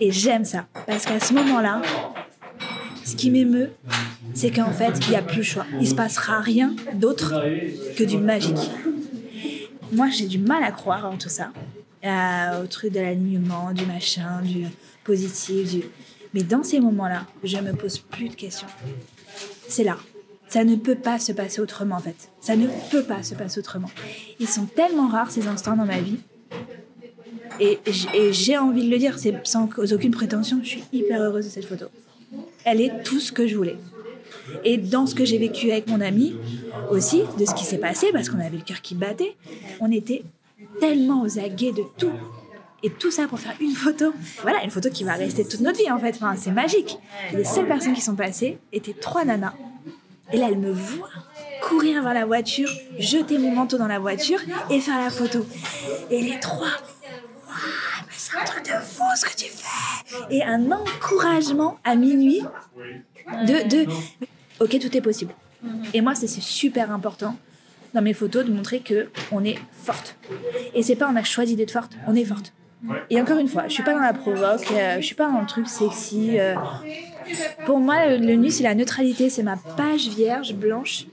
Et 0.00 0.10
j'aime 0.10 0.44
ça. 0.44 0.66
Parce 0.86 1.04
qu'à 1.04 1.20
ce 1.20 1.32
moment-là, 1.34 1.82
ce 3.04 3.14
qui 3.16 3.30
m'émeut, 3.30 3.70
c'est 4.34 4.50
qu'en 4.50 4.72
fait, 4.72 4.98
il 5.06 5.10
n'y 5.10 5.16
a 5.16 5.22
plus 5.22 5.38
le 5.38 5.42
choix. 5.42 5.66
Il 5.80 5.88
se 5.88 5.94
passera 5.94 6.40
rien 6.40 6.74
d'autre 6.94 7.34
que 7.96 8.04
du 8.04 8.18
magique. 8.18 8.70
Moi, 9.92 10.08
j'ai 10.10 10.26
du 10.26 10.38
mal 10.38 10.62
à 10.62 10.70
croire 10.70 11.06
en 11.06 11.16
tout 11.16 11.28
ça. 11.28 11.52
au 12.04 12.66
truc 12.66 12.92
de 12.92 13.00
l'alignement, 13.00 13.72
du 13.72 13.84
machin, 13.86 14.40
du 14.42 14.66
positif. 15.04 15.70
Du... 15.70 15.82
Mais 16.34 16.42
dans 16.42 16.62
ces 16.62 16.80
moments-là, 16.80 17.26
je 17.44 17.58
me 17.58 17.72
pose 17.72 17.98
plus 17.98 18.28
de 18.28 18.34
questions. 18.34 18.68
C'est 19.68 19.84
là. 19.84 19.96
Ça 20.50 20.64
ne 20.64 20.76
peut 20.76 20.96
pas 20.96 21.18
se 21.18 21.32
passer 21.32 21.60
autrement, 21.60 21.96
en 21.96 22.00
fait. 22.00 22.30
Ça 22.40 22.56
ne 22.56 22.66
peut 22.90 23.04
pas 23.04 23.22
se 23.22 23.34
passer 23.34 23.60
autrement. 23.60 23.90
Ils 24.38 24.48
sont 24.48 24.66
tellement 24.66 25.08
rares, 25.08 25.30
ces 25.30 25.46
instants 25.46 25.76
dans 25.76 25.86
ma 25.86 26.00
vie, 26.00 26.18
et, 27.60 27.78
j'ai 28.32 28.56
envie 28.56 28.84
de 28.84 28.90
le 28.90 28.98
dire, 28.98 29.16
sans 29.44 29.68
aucune 29.92 30.12
prétention, 30.12 30.60
je 30.62 30.68
suis 30.68 30.84
hyper 30.92 31.20
heureuse 31.20 31.44
de 31.44 31.50
cette 31.50 31.66
photo. 31.66 31.86
Elle 32.64 32.80
est 32.80 33.02
tout 33.02 33.20
ce 33.20 33.32
que 33.32 33.46
je 33.46 33.56
voulais. 33.56 33.76
Et 34.64 34.78
dans 34.78 35.06
ce 35.06 35.14
que 35.14 35.24
j'ai 35.24 35.38
vécu 35.38 35.70
avec 35.70 35.86
mon 35.88 36.00
ami 36.00 36.34
aussi, 36.90 37.22
de 37.38 37.44
ce 37.44 37.54
qui 37.54 37.64
s'est 37.64 37.78
passé, 37.78 38.08
parce 38.12 38.28
qu'on 38.28 38.40
avait 38.40 38.56
le 38.56 38.62
cœur 38.62 38.80
qui 38.80 38.94
battait, 38.94 39.36
on 39.80 39.90
était 39.90 40.22
tellement 40.80 41.22
aux 41.22 41.38
aguets 41.38 41.72
de 41.72 41.84
tout. 41.98 42.12
Et 42.82 42.88
tout 42.88 43.10
ça 43.10 43.26
pour 43.26 43.38
faire 43.38 43.54
une 43.60 43.72
photo. 43.72 44.14
Voilà, 44.40 44.64
une 44.64 44.70
photo 44.70 44.88
qui 44.88 45.04
va 45.04 45.12
rester 45.12 45.44
toute 45.44 45.60
notre 45.60 45.78
vie 45.78 45.90
en 45.90 45.98
fait. 45.98 46.18
C'est 46.36 46.50
magique. 46.50 46.98
Les 47.34 47.44
seules 47.44 47.66
personnes 47.66 47.92
qui 47.92 48.00
sont 48.00 48.14
passées 48.14 48.58
étaient 48.72 48.94
trois 48.94 49.26
nanas. 49.26 49.52
Et 50.32 50.36
là, 50.36 50.48
elles 50.48 50.58
me 50.58 50.72
voient 50.72 51.08
courir 51.62 52.02
vers 52.02 52.14
la 52.14 52.24
voiture, 52.24 52.70
jeter 52.98 53.38
mon 53.38 53.52
manteau 53.52 53.78
dans 53.78 53.86
la 53.86 53.98
voiture 53.98 54.40
et 54.70 54.80
faire 54.80 54.98
la 54.98 55.10
photo. 55.10 55.46
Et 56.10 56.22
les 56.22 56.40
trois 56.40 56.68
c'est 58.20 58.36
un 58.36 58.44
truc 58.44 58.64
de 58.64 58.78
fou 58.84 59.02
ce 59.16 59.24
que 59.24 59.34
tu 59.34 59.50
fais. 59.50 60.26
Et 60.30 60.42
un 60.44 60.70
encouragement 60.70 61.78
à 61.84 61.94
minuit 61.94 62.42
de, 63.46 63.68
de 63.68 63.86
ok, 64.60 64.78
tout 64.78 64.96
est 64.96 65.00
possible. 65.00 65.32
Et 65.94 66.00
moi, 66.00 66.14
c'est 66.14 66.28
super 66.28 66.90
important 66.92 67.36
dans 67.94 68.02
mes 68.02 68.14
photos 68.14 68.44
de 68.44 68.52
montrer 68.52 68.80
que 68.80 69.10
on 69.32 69.44
est 69.44 69.58
forte. 69.72 70.16
Et 70.74 70.82
c'est 70.82 70.96
pas 70.96 71.08
on 71.10 71.16
a 71.16 71.24
choisi 71.24 71.56
d'être 71.56 71.72
forte, 71.72 71.92
on 72.06 72.14
est 72.14 72.24
forte. 72.24 72.52
Et 73.10 73.20
encore 73.20 73.38
une 73.38 73.48
fois, 73.48 73.64
je 73.68 73.74
suis 73.74 73.82
pas 73.82 73.92
dans 73.92 74.00
la 74.00 74.14
provoque, 74.14 74.70
euh, 74.72 74.96
je 75.00 75.04
suis 75.04 75.14
pas 75.14 75.30
dans 75.30 75.40
le 75.40 75.46
truc 75.46 75.68
sexy. 75.68 76.38
Euh. 76.38 76.54
Pour 77.66 77.78
moi, 77.78 78.06
le, 78.06 78.34
nu, 78.34 78.50
c'est 78.50 78.62
la 78.62 78.74
neutralité, 78.74 79.30
c'est 79.30 79.42
ma 79.42 79.56
page 79.56 80.08
vierge, 80.08 80.54
blanche. 80.54 81.06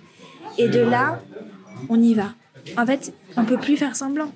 Et 0.58 0.68
de 0.68 0.80
là, 0.80 1.22
on 1.90 2.02
y 2.02 2.14
va. 2.14 2.34
En 2.78 2.86
fait, 2.86 3.14
on 3.36 3.46
peut 3.46 3.58
plus 3.58 3.78
faire 3.78 3.96
semblant. 3.96 4.32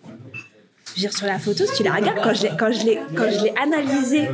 Je 0.92 0.96
veux 0.96 1.00
dire, 1.08 1.14
sur 1.14 1.28
la 1.28 1.40
photo, 1.40 1.66
si 1.66 1.78
tu 1.78 1.84
la 1.84 1.94
regardes, 1.94 2.20
quand 2.58 2.72
je, 2.72 2.86
l'ai, 2.86 3.54
analysée 3.62 4.28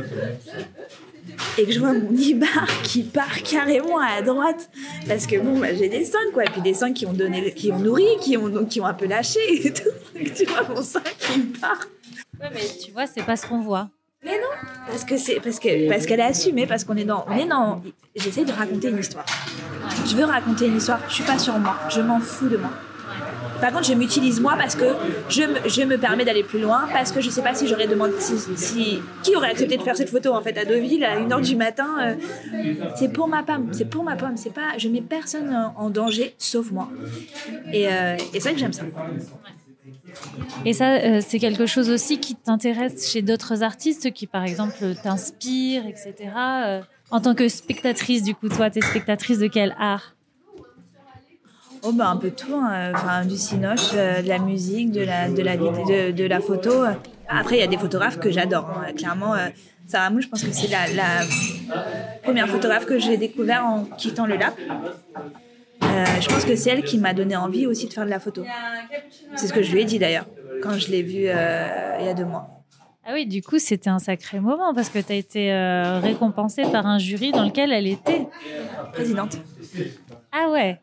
et 1.56 1.64
que 1.64 1.72
je 1.72 1.78
vois 1.78 1.92
mon 1.92 2.12
Ibar 2.12 2.66
qui 2.82 3.02
part 3.04 3.42
carrément 3.42 3.98
à 3.98 4.22
droite, 4.22 4.70
parce 5.06 5.26
que 5.26 5.38
bon, 5.38 5.58
bah, 5.58 5.74
j'ai 5.74 5.88
des 5.88 6.04
seins, 6.04 6.18
quoi, 6.32 6.44
et 6.44 6.50
puis 6.50 6.60
des 6.60 6.74
seins 6.74 6.92
qui 6.92 7.06
ont 7.06 7.12
donné, 7.12 7.52
qui 7.52 7.70
ont 7.70 7.78
nourri, 7.78 8.06
qui 8.20 8.36
ont, 8.36 8.64
qui 8.64 8.80
ont 8.80 8.86
un 8.86 8.94
peu 8.94 9.06
lâché 9.06 9.72
tu 10.36 10.44
vois 10.46 10.68
mon 10.68 10.82
sein 10.82 11.02
qui 11.18 11.40
part. 11.40 11.86
Ouais, 12.40 12.48
mais 12.52 12.60
tu 12.84 12.92
vois, 12.92 13.06
c'est 13.06 13.24
pas 13.24 13.36
ce 13.36 13.46
qu'on 13.46 13.60
voit. 13.60 13.88
Mais 14.24 14.32
non, 14.32 14.68
parce 14.88 15.04
que 15.04 15.16
c'est 15.16 15.38
parce 15.38 15.60
que 15.60 15.88
parce 15.88 16.04
qu'elle 16.04 16.18
est 16.18 16.24
assumée, 16.24 16.66
parce 16.66 16.82
qu'on 16.82 16.96
est 16.96 17.04
dans 17.04 17.24
on 17.28 17.36
est 17.36 17.46
dans. 17.46 17.80
J'essaie 18.16 18.44
de 18.44 18.52
raconter 18.52 18.88
une 18.88 18.98
histoire. 18.98 19.24
Je 20.06 20.16
veux 20.16 20.24
raconter 20.24 20.66
une 20.66 20.76
histoire. 20.76 21.00
Je 21.08 21.14
suis 21.14 21.24
pas 21.24 21.38
sur 21.38 21.56
moi. 21.58 21.76
Je 21.88 22.00
m'en 22.00 22.18
fous 22.18 22.48
de 22.48 22.56
moi. 22.56 22.70
Par 23.60 23.72
contre, 23.72 23.84
je 23.84 23.94
m'utilise 23.94 24.40
moi 24.40 24.54
parce 24.56 24.74
que 24.74 24.84
je 25.28 25.42
me, 25.42 25.68
je 25.68 25.82
me 25.82 25.98
permets 25.98 26.24
d'aller 26.24 26.42
plus 26.44 26.60
loin, 26.60 26.88
parce 26.92 27.10
que 27.10 27.20
je 27.20 27.30
sais 27.30 27.42
pas 27.42 27.54
si 27.54 27.66
j'aurais 27.66 27.86
demandé 27.86 28.14
si, 28.20 29.00
qui 29.22 29.36
aurait 29.36 29.50
accepté 29.50 29.76
de 29.76 29.82
faire 29.82 29.96
cette 29.96 30.10
photo 30.10 30.32
en 30.32 30.42
fait 30.42 30.56
à 30.58 30.64
Deauville 30.64 31.04
à 31.04 31.20
1h 31.20 31.40
du 31.42 31.56
matin. 31.56 31.88
Euh, 32.00 32.14
c'est 32.96 33.12
pour 33.12 33.28
ma 33.28 33.42
pomme, 33.42 33.68
c'est 33.72 33.88
pour 33.88 34.04
ma 34.04 34.16
pomme, 34.16 34.36
c'est 34.36 34.52
pas, 34.52 34.76
je 34.78 34.88
mets 34.88 35.00
personne 35.00 35.72
en, 35.76 35.90
danger 35.90 36.34
sauf 36.38 36.70
moi. 36.70 36.88
Et, 37.72 37.88
euh, 37.88 38.16
et 38.34 38.40
c'est 38.40 38.50
vrai 38.50 38.52
que 38.54 38.60
j'aime 38.60 38.72
ça. 38.72 38.84
Et 40.64 40.72
ça, 40.72 40.96
euh, 40.96 41.20
c'est 41.26 41.38
quelque 41.38 41.66
chose 41.66 41.90
aussi 41.90 42.18
qui 42.18 42.34
t'intéresse 42.34 43.10
chez 43.10 43.22
d'autres 43.22 43.62
artistes 43.62 44.12
qui, 44.12 44.26
par 44.26 44.44
exemple, 44.44 44.94
t'inspirent, 45.02 45.86
etc. 45.86 46.30
en 47.10 47.20
tant 47.20 47.34
que 47.34 47.48
spectatrice, 47.48 48.22
du 48.22 48.34
coup, 48.34 48.48
toi, 48.48 48.70
t'es 48.70 48.80
spectatrice 48.80 49.38
de 49.38 49.46
quel 49.46 49.74
art? 49.78 50.14
Oh 51.82 51.92
bah 51.92 52.08
un 52.08 52.16
peu 52.16 52.30
tout, 52.30 52.54
hein. 52.54 53.24
du 53.24 53.36
cinoche, 53.36 53.90
euh, 53.94 54.20
de 54.22 54.28
la 54.28 54.38
musique, 54.38 54.90
de 54.90 55.02
la 55.02 55.28
de 55.28 56.24
la 56.24 56.40
photo. 56.40 56.84
Après 57.28 57.56
il 57.56 57.60
y 57.60 57.62
a 57.62 57.66
des 57.66 57.76
photographes 57.76 58.18
que 58.18 58.30
j'adore. 58.30 58.68
Hein. 58.70 58.92
Clairement, 58.96 59.34
euh, 59.34 59.48
Sarah 59.86 60.10
Mou, 60.10 60.20
je 60.20 60.28
pense 60.28 60.42
que 60.42 60.52
c'est 60.52 60.68
la, 60.68 60.88
la, 60.88 61.24
première 62.22 62.48
photographe 62.48 62.84
que 62.84 62.98
j'ai 62.98 63.16
découvert 63.16 63.64
en 63.64 63.84
quittant 63.84 64.26
le 64.26 64.36
lab. 64.36 64.52
Euh, 65.88 66.04
je 66.20 66.28
pense 66.28 66.44
que 66.44 66.56
c'est 66.56 66.70
elle 66.70 66.84
qui 66.84 66.98
m'a 66.98 67.14
donné 67.14 67.36
envie 67.36 67.66
aussi 67.66 67.88
de 67.88 67.92
faire 67.92 68.04
de 68.04 68.10
la 68.10 68.20
photo. 68.20 68.44
C'est 69.36 69.46
ce 69.46 69.52
que 69.52 69.62
je 69.62 69.72
lui 69.72 69.80
ai 69.80 69.84
dit 69.84 69.98
d'ailleurs 69.98 70.26
quand 70.62 70.78
je 70.78 70.90
l'ai 70.90 71.02
vue 71.02 71.24
il 71.24 72.04
y 72.04 72.08
a 72.08 72.14
deux 72.14 72.24
mois. 72.24 72.48
Ah 73.04 73.12
oui, 73.14 73.26
du 73.26 73.42
coup, 73.42 73.58
c'était 73.58 73.88
un 73.88 73.98
sacré 73.98 74.38
moment 74.38 74.74
parce 74.74 74.90
que 74.90 74.98
tu 74.98 75.12
as 75.12 75.16
été 75.16 75.52
récompensée 76.02 76.62
par 76.62 76.86
un 76.86 76.98
jury 76.98 77.32
dans 77.32 77.44
lequel 77.44 77.72
elle 77.72 77.86
était 77.86 78.26
présidente. 78.92 79.38
Ah 80.32 80.50
ouais. 80.50 80.80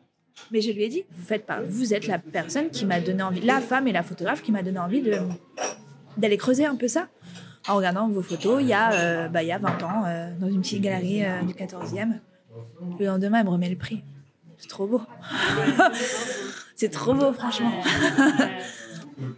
Mais 0.50 0.60
je 0.60 0.70
lui 0.70 0.84
ai 0.84 0.88
dit, 0.88 1.04
vous 1.10 1.24
faites 1.24 1.46
pas, 1.46 1.60
vous 1.62 1.94
êtes 1.94 2.06
la 2.06 2.18
personne 2.18 2.70
qui 2.70 2.84
m'a 2.84 3.00
donné 3.00 3.22
envie, 3.22 3.40
la 3.40 3.60
femme 3.60 3.88
et 3.88 3.92
la 3.92 4.02
photographe 4.02 4.42
qui 4.42 4.52
m'a 4.52 4.62
donné 4.62 4.78
envie 4.78 5.02
de 5.02 5.18
d'aller 6.16 6.36
creuser 6.36 6.64
un 6.64 6.76
peu 6.76 6.88
ça. 6.88 7.08
En 7.68 7.76
regardant 7.76 8.08
vos 8.08 8.22
photos, 8.22 8.62
il 8.62 8.68
y 8.68 8.72
a, 8.72 8.92
euh, 8.92 9.28
bah, 9.28 9.42
il 9.42 9.48
y 9.48 9.52
a 9.52 9.58
20 9.58 9.82
ans, 9.82 10.04
euh, 10.06 10.30
dans 10.38 10.48
une 10.48 10.60
petite 10.60 10.82
galerie 10.82 11.24
euh, 11.24 11.42
du 11.42 11.52
14e. 11.52 12.20
Le 12.98 13.06
lendemain, 13.06 13.40
elle 13.40 13.46
me 13.46 13.50
remet 13.50 13.68
le 13.68 13.76
prix. 13.76 14.04
C'est 14.58 14.68
trop 14.68 14.86
beau. 14.86 15.02
c'est 16.76 16.90
trop 16.90 17.14
beau, 17.14 17.32
franchement. 17.32 17.72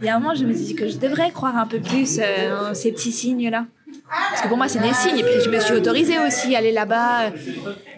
il 0.01 0.07
y 0.07 0.09
a 0.09 0.17
un 0.17 0.21
moment, 0.21 0.35
je 0.35 0.45
me 0.45 0.53
dit 0.53 0.75
que 0.75 0.89
je 0.89 0.99
devrais 0.99 1.31
croire 1.31 1.57
un 1.57 1.67
peu 1.67 1.81
plus 1.81 2.21
en 2.21 2.75
ces 2.75 2.93
petits 2.93 3.13
signes-là. 3.13 3.67
Parce 4.09 4.43
que 4.43 4.49
pour 4.49 4.57
moi, 4.57 4.69
c'est 4.69 4.81
des 4.81 4.93
signes. 4.95 5.19
Et 5.19 5.23
puis, 5.23 5.41
je 5.45 5.51
me 5.51 5.61
suis 5.61 5.75
autorisée 5.75 6.19
aussi 6.19 6.55
à 6.55 6.59
aller 6.59 6.73
là-bas. 6.73 7.31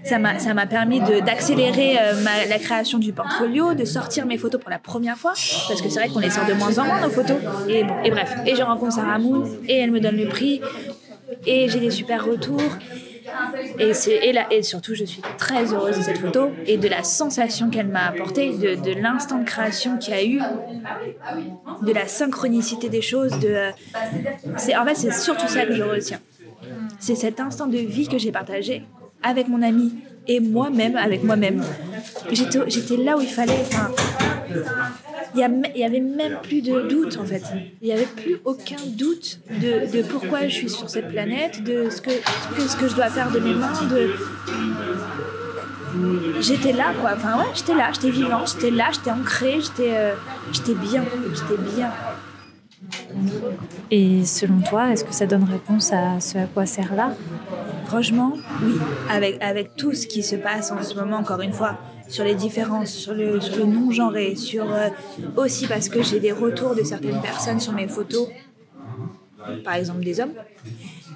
Ça 0.05 0.19
m'a, 0.19 0.39
ça 0.39 0.55
m'a 0.55 0.67
permis 0.67 1.01
d'accélérer 1.01 1.99
euh, 1.99 2.13
la 2.49 2.59
création 2.59 2.99
du 2.99 3.13
portfolio, 3.13 3.75
de 3.75 3.85
sortir 3.85 4.27
mes 4.27 4.39
photos 4.39 4.61
pour 4.61 4.71
la 4.71 4.79
première 4.79 5.17
fois. 5.17 5.33
Parce 5.69 5.81
que 5.81 5.89
c'est 5.89 6.01
vrai 6.01 6.09
qu'on 6.09 6.21
les 6.21 6.31
sort 6.31 6.47
de 6.47 6.55
moins 6.55 6.79
en 6.79 6.85
moins, 6.85 7.01
nos 7.01 7.11
photos. 7.11 7.37
Et, 7.69 7.85
bon, 7.85 7.95
et 8.03 8.11
bref. 8.11 8.35
Et 8.47 8.57
je 8.57 8.63
rencontre 8.63 8.95
Sarah 8.95 9.19
Moon 9.19 9.45
et 9.69 9.77
elle 9.77 9.91
me 9.91 10.01
donne 10.01 10.17
le 10.17 10.29
prix. 10.29 10.61
Et 11.47 11.69
j'ai 11.69 11.81
des 11.81 11.91
super 11.91 12.25
retours. 12.25 12.61
Et, 13.79 13.93
et, 14.09 14.39
et 14.51 14.63
surtout, 14.63 14.95
je 14.95 15.05
suis 15.05 15.23
très 15.39 15.73
heureuse 15.73 15.97
de 15.99 16.03
cette 16.03 16.19
photo 16.19 16.51
et 16.67 16.77
de 16.77 16.89
la 16.89 17.03
sensation 17.03 17.71
qu'elle 17.71 17.89
m'a 17.89 18.07
apportée, 18.07 18.53
de, 18.53 19.01
l'instant 19.01 19.39
de 19.39 19.45
création 19.45 19.99
qu'il 19.99 20.15
y 20.15 20.17
a 20.17 20.25
eu, 20.25 20.41
de 21.83 21.93
la 21.93 22.07
synchronicité 22.07 22.89
des 22.89 23.03
choses. 23.03 23.39
De, 23.39 23.71
c'est, 24.57 24.77
en 24.77 24.85
fait, 24.85 24.95
c'est 24.95 25.13
surtout 25.13 25.49
ça 25.49 25.67
que 25.67 25.75
je 25.75 25.83
retiens. 25.83 26.21
C'est 26.99 27.15
cet 27.15 27.41
instant 27.41 27.67
de 27.67 27.79
vie 27.79 28.09
que 28.09 28.19
j'ai 28.19 28.33
partagé 28.33 28.85
avec 29.23 29.49
mon 29.49 29.63
ami 29.63 29.95
et 30.27 30.41
moi-même, 30.41 30.97
avec 30.97 31.25
moi-même. 31.25 31.63
J'étais 32.31 32.97
là 32.97 33.17
où 33.17 33.21
il 33.21 33.29
fallait. 33.29 33.61
Enfin, 33.63 33.91
il 35.35 35.49
n'y 35.75 35.85
avait 35.85 36.01
même 36.01 36.39
plus 36.43 36.63
de 36.63 36.89
doute 36.89 37.19
en 37.21 37.25
fait. 37.25 37.43
Il 37.81 37.87
n'y 37.87 37.93
avait 37.93 38.07
plus 38.07 38.37
aucun 38.45 38.77
doute 38.87 39.41
de, 39.51 39.91
de, 39.91 40.03
pourquoi 40.03 40.49
je 40.49 40.55
suis 40.55 40.71
sur 40.71 40.89
cette 40.91 41.09
planète, 41.09 41.63
de 41.63 41.91
ce 41.91 42.01
que, 42.01 42.11
ce 42.11 42.77
que 42.77 42.89
je 42.89 42.95
dois 42.95 43.11
faire 43.11 43.31
de 43.31 43.39
mes 43.39 43.55
mains. 43.55 43.73
De... 43.91 44.11
J'étais 46.41 46.73
là 46.73 46.93
quoi, 47.01 47.13
enfin 47.17 47.39
ouais, 47.39 47.51
j'étais 47.55 47.75
là, 47.75 47.91
j'étais 47.93 48.11
vivant, 48.11 48.45
j'étais 48.47 48.71
là, 48.71 48.91
j'étais 48.93 49.11
ancrée, 49.11 49.59
j'étais 49.61 49.97
euh, 49.97 50.15
j'étais 50.53 50.75
bien, 50.75 51.05
j'étais 51.35 51.61
bien. 51.77 51.91
Et 53.91 54.25
selon 54.25 54.61
toi, 54.61 54.91
est-ce 54.91 55.05
que 55.05 55.13
ça 55.13 55.27
donne 55.27 55.45
réponse 55.45 55.93
à 55.93 56.21
ce 56.21 56.39
à 56.39 56.47
quoi 56.47 56.67
sert 56.67 56.95
l'art? 56.95 57.13
Franchement, 57.87 58.35
oui. 58.63 58.75
Avec, 59.11 59.43
avec 59.43 59.77
tout 59.77 59.93
ce 59.95 60.07
qui 60.07 60.23
se 60.23 60.37
passe 60.37 60.71
en 60.71 60.83
ce 60.83 60.95
moment, 60.95 61.17
encore 61.17 61.41
une 61.41 61.53
fois, 61.53 61.77
sur 62.11 62.25
les 62.25 62.35
différences, 62.35 62.91
sur 62.91 63.15
le, 63.15 63.41
sur 63.41 63.57
le 63.57 63.65
non-genré, 63.65 64.35
sur 64.35 64.71
euh, 64.71 64.89
aussi 65.37 65.67
parce 65.67 65.89
que 65.89 66.03
j'ai 66.03 66.21
des 66.21 66.33
retours 66.33 66.75
de 66.75 66.83
certaines 66.83 67.21
personnes 67.21 67.61
sur 67.61 67.73
mes 67.73 67.89
photos, 67.89 68.29
par 69.65 69.75
exemple 69.75 70.01
des 70.01 70.21
hommes, 70.21 70.35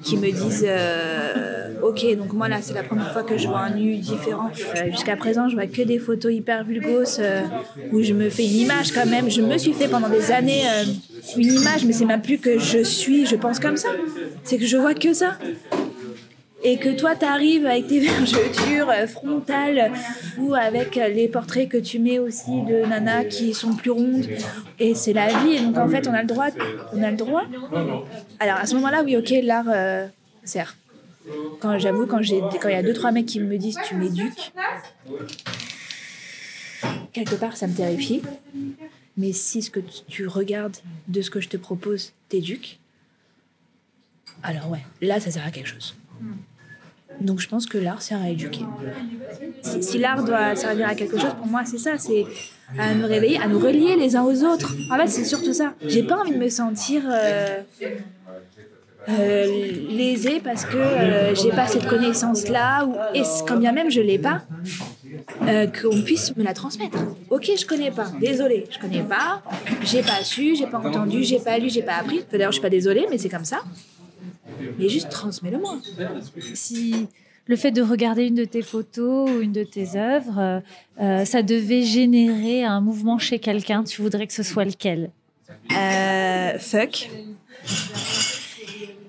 qui 0.03 0.17
me 0.17 0.31
disent 0.31 0.65
euh, 0.67 1.81
Ok, 1.83 2.07
donc 2.17 2.33
moi 2.33 2.49
là, 2.49 2.59
c'est 2.63 2.75
la 2.75 2.85
première 2.85 3.13
fois 3.13 3.25
que 3.25 3.37
je 3.37 3.49
vois 3.49 3.61
un 3.61 3.75
nu 3.75 3.97
différent. 3.97 4.51
Euh, 4.77 4.91
jusqu'à 4.91 5.17
présent, 5.17 5.49
je 5.49 5.55
vois 5.55 5.67
que 5.67 5.83
des 5.83 5.99
photos 5.99 6.33
hyper 6.33 6.65
vulgos 6.65 7.21
où 7.93 8.03
je 8.03 8.13
me 8.13 8.31
fais 8.31 8.45
une 8.45 8.57
image 8.57 8.93
quand 8.93 9.07
même. 9.07 9.29
Je 9.31 9.43
me 9.43 9.59
suis 9.59 9.73
fait 9.73 9.89
pendant 9.89 10.09
des 10.09 10.31
années 10.31 10.63
une 11.37 11.53
image, 11.53 11.85
mais 11.85 11.93
c'est 11.93 12.05
même 12.05 12.23
plus 12.23 12.39
que 12.39 12.59
je 12.59 12.83
suis, 12.83 13.27
je 13.27 13.37
pense 13.37 13.59
comme 13.59 13.77
ça. 13.77 13.89
C'est 14.45 14.59
que 14.59 14.67
je 14.67 14.77
vois 14.77 14.95
que 14.95 15.13
ça 15.13 15.39
et 16.65 16.79
que 16.79 16.89
toi 16.89 17.15
tu 17.15 17.27
arrives 17.27 17.67
avec 17.67 17.87
tes 17.87 18.01
vergetures 18.09 18.89
euh, 18.91 19.07
frontales 19.07 19.93
ou 20.39 20.55
avec 20.55 20.97
euh, 20.97 21.09
les 21.09 21.29
portraits 21.29 21.69
que 21.69 21.77
tu 21.77 21.99
mets 21.99 22.19
aussi 22.19 22.63
de 22.63 22.87
nanas 22.87 23.25
qui 23.25 23.55
sont 23.55 23.75
plus 23.75 23.91
rondes. 23.91 24.27
Et 24.81 24.95
c'est 24.95 25.13
la 25.13 25.29
vie. 25.45 25.57
Et 25.57 25.61
donc 25.61 25.77
en 25.77 25.89
fait 25.89 26.09
on 26.09 26.15
a 26.15 26.23
le 26.23 26.27
droit 26.27 26.47
on 26.93 27.03
a 27.03 27.11
le 27.11 27.17
droit. 27.17 27.45
Alors 28.41 28.57
à 28.57 28.67
ce 28.67 28.75
moment-là 28.77 29.03
oui 29.05 29.17
ok 29.17 29.33
l'art 29.43 29.67
euh, 29.69 30.07
sert. 30.43 30.77
Quand 31.61 31.79
j'avoue 31.79 32.07
quand 32.07 32.23
j'ai 32.23 32.41
quand 32.61 32.69
il 32.69 32.75
y 32.75 32.79
a 32.79 32.83
deux 32.83 32.95
trois 32.95 33.13
mecs 33.13 33.27
qui 33.27 33.41
me 33.41 33.57
disent 33.59 33.79
tu 33.87 33.95
m'éduques 33.95 34.53
quelque 37.13 37.35
part 37.35 37.57
ça 37.57 37.67
me 37.67 37.75
terrifie. 37.75 38.23
Mais 39.17 39.33
si 39.33 39.63
ce 39.63 39.71
que 39.71 39.81
tu 40.09 40.27
regardes 40.27 40.77
de 41.07 41.23
ce 41.23 41.31
que 41.31 41.41
je 41.41 41.49
te 41.49 41.57
propose 41.57 42.13
t'éduque 42.29 42.81
alors 44.43 44.71
ouais 44.71 44.85
là 45.01 45.21
ça 45.21 45.31
sert 45.31 45.45
à 45.47 45.51
quelque 45.51 45.69
chose 45.69 45.95
donc 47.21 47.41
je 47.41 47.49
pense 47.49 47.67
que 47.67 47.79
l'art 47.79 48.03
sert 48.03 48.21
à 48.21 48.29
éduquer. 48.29 48.65
Si, 49.63 49.99
l'art 49.99 50.25
doit 50.25 50.55
servir 50.57 50.89
à 50.89 50.95
quelque 50.95 51.19
chose, 51.19 51.35
pour 51.37 51.47
moi, 51.47 51.63
c'est 51.65 51.79
ça, 51.79 51.99
c'est 51.99 52.25
à 52.79 52.95
nous 52.95 53.07
réveiller, 53.07 53.39
à 53.39 53.49
nous 53.49 53.59
relier 53.59 53.97
les 53.97 54.17
uns 54.17 54.25
aux 54.25 54.45
autres. 54.45 54.75
En 54.91 54.97
fait, 54.97 55.07
c'est 55.07 55.25
surtout 55.25 55.53
ça. 55.53 55.75
J'ai 55.87 56.03
pas 56.03 56.19
envie 56.19 56.33
de 56.33 56.39
me 56.39 56.49
sentir 56.49 57.03
euh, 57.07 57.61
euh, 59.09 59.47
lésée 59.91 60.41
parce 60.43 60.65
que 60.65 60.77
euh, 60.77 61.35
j'ai 61.35 61.51
pas 61.51 61.67
cette 61.67 61.87
connaissance-là, 61.87 62.85
ou 62.87 62.95
et 63.15 63.23
quand 63.47 63.57
bien 63.57 63.73
même 63.73 63.91
je 63.91 64.01
l'ai 64.01 64.19
pas, 64.19 64.43
qu'on 65.41 66.03
puisse 66.03 66.37
me 66.37 66.43
la 66.43 66.55
transmettre. 66.55 66.99
Ok, 67.31 67.51
je 67.59 67.67
connais 67.67 67.91
pas, 67.91 68.09
désolé, 68.21 68.67
je 68.71 68.79
connais 68.79 69.03
pas, 69.03 69.43
j'ai 69.83 70.03
pas 70.03 70.23
su, 70.23 70.57
j'ai 70.57 70.67
pas 70.67 70.79
entendu, 70.79 71.23
j'ai 71.23 71.39
pas 71.39 71.59
lu, 71.59 71.71
j'ai 71.71 71.83
pas 71.83 71.95
appris. 71.95 72.25
D'ailleurs, 72.31 72.51
je 72.51 72.57
suis 72.57 72.63
pas 72.63 72.71
désolée, 72.71 73.07
mais 73.11 73.19
c'est 73.19 73.29
comme 73.29 73.45
ça 73.45 73.61
mais 74.79 74.89
juste 74.89 75.11
transmets-le-moi. 75.11 75.79
Si 76.55 77.09
le 77.47 77.57
fait 77.57 77.71
de 77.71 77.83
regarder 77.83 78.27
une 78.27 78.35
de 78.35 78.45
tes 78.45 78.63
photos 78.63 79.31
ou 79.31 79.41
une 79.41 79.53
de 79.53 79.65
tes 79.65 79.97
œuvres, 79.97 80.39
euh, 80.39 80.61
euh, 81.01 81.25
ça 81.25 81.43
devait 81.43 81.83
générer 81.83 82.65
un 82.65 82.81
mouvement 82.81 83.19
chez 83.19 83.39
quelqu'un, 83.39 83.85
tu 83.85 84.03
voudrais 84.03 84.27
que 84.27 84.33
ce 84.33 84.43
soit 84.43 84.65
lequel? 84.65 85.11
Euh, 85.77 86.59
Fuck. 86.59 87.11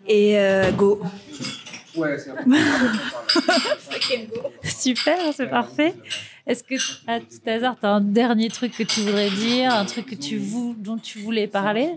Et 0.07 0.37
go. 0.77 1.01
Ouais, 1.95 2.17
Super, 4.63 5.17
c'est 5.33 5.47
parfait. 5.47 5.93
Est-ce 6.45 6.63
que, 6.63 6.75
à 7.07 7.21
tout 7.21 7.39
hasard, 7.47 7.77
tu 7.79 7.85
as 7.85 7.89
un 7.89 8.01
dernier 8.01 8.49
truc 8.49 8.75
que 8.75 8.83
tu 8.83 8.99
voudrais 8.99 9.29
dire, 9.29 9.73
un 9.73 9.85
truc 9.85 10.07
que 10.07 10.15
tu 10.15 10.41
dont 10.77 10.97
tu 10.97 11.19
voulais 11.19 11.47
parler? 11.47 11.91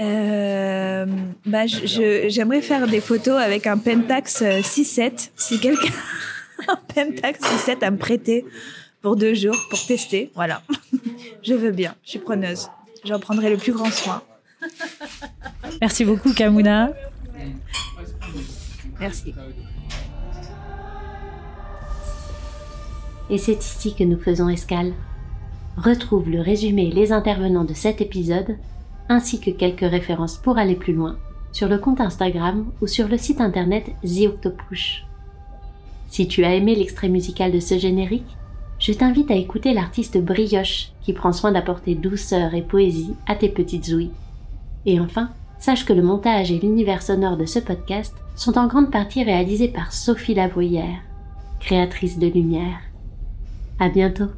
Euh, 0.00 1.06
bah, 1.46 1.66
J'aimerais 1.66 2.62
faire 2.62 2.86
des 2.86 3.00
photos 3.00 3.40
avec 3.40 3.66
un 3.66 3.78
Pentax 3.78 4.42
6-7. 4.42 5.00
Euh, 5.02 5.18
si 5.36 5.60
quelqu'un 5.60 5.92
a 6.68 6.72
un 6.72 6.76
Pentax 6.76 7.40
6-7 7.40 7.84
à 7.84 7.90
me 7.90 7.98
prêter 7.98 8.44
pour 9.02 9.16
deux 9.16 9.34
jours 9.34 9.56
pour 9.70 9.84
tester, 9.86 10.30
voilà. 10.34 10.62
je 11.42 11.54
veux 11.54 11.72
bien, 11.72 11.94
je 12.04 12.10
suis 12.10 12.18
preneuse. 12.18 12.68
J'en 13.04 13.20
prendrai 13.20 13.50
le 13.50 13.56
plus 13.56 13.72
grand 13.72 13.90
soin. 13.90 14.22
Merci 15.80 16.04
beaucoup, 16.04 16.32
Kamuna. 16.32 16.92
Merci. 18.98 19.34
Et 23.30 23.38
c'est 23.38 23.58
ici 23.58 23.94
que 23.94 24.04
nous 24.04 24.18
faisons 24.18 24.48
escale. 24.48 24.92
Retrouve 25.76 26.30
le 26.30 26.40
résumé 26.40 26.88
et 26.88 26.92
les 26.92 27.12
intervenants 27.12 27.64
de 27.64 27.74
cet 27.74 28.00
épisode 28.00 28.56
ainsi 29.08 29.40
que 29.40 29.50
quelques 29.50 29.80
références 29.80 30.36
pour 30.36 30.58
aller 30.58 30.74
plus 30.74 30.92
loin 30.92 31.16
sur 31.52 31.68
le 31.68 31.78
compte 31.78 32.00
Instagram 32.00 32.66
ou 32.82 32.86
sur 32.86 33.08
le 33.08 33.16
site 33.16 33.40
internet 33.40 33.86
The. 34.02 34.28
Si 36.08 36.28
tu 36.28 36.44
as 36.44 36.54
aimé 36.54 36.74
l'extrait 36.74 37.08
musical 37.08 37.52
de 37.52 37.60
ce 37.60 37.78
générique, 37.78 38.36
je 38.78 38.92
t'invite 38.92 39.30
à 39.30 39.36
écouter 39.36 39.72
l'artiste 39.72 40.18
Brioche 40.18 40.90
qui 41.02 41.12
prend 41.12 41.32
soin 41.32 41.52
d'apporter 41.52 41.94
douceur 41.94 42.54
et 42.54 42.62
poésie 42.62 43.14
à 43.26 43.36
tes 43.36 43.48
petites 43.48 43.88
ouïes. 43.88 44.10
Et 44.84 45.00
enfin, 45.00 45.30
sache 45.58 45.84
que 45.84 45.92
le 45.92 46.02
montage 46.02 46.50
et 46.50 46.58
l'univers 46.58 47.02
sonore 47.02 47.36
de 47.36 47.46
ce 47.46 47.60
podcast 47.60 48.14
sont 48.36 48.58
en 48.58 48.66
grande 48.66 48.90
partie 48.90 49.22
réalisés 49.22 49.68
par 49.68 49.92
Sophie 49.92 50.34
Lavoyère, 50.34 51.00
créatrice 51.60 52.18
de 52.18 52.26
lumière. 52.26 52.80
À 53.78 53.88
bientôt! 53.88 54.28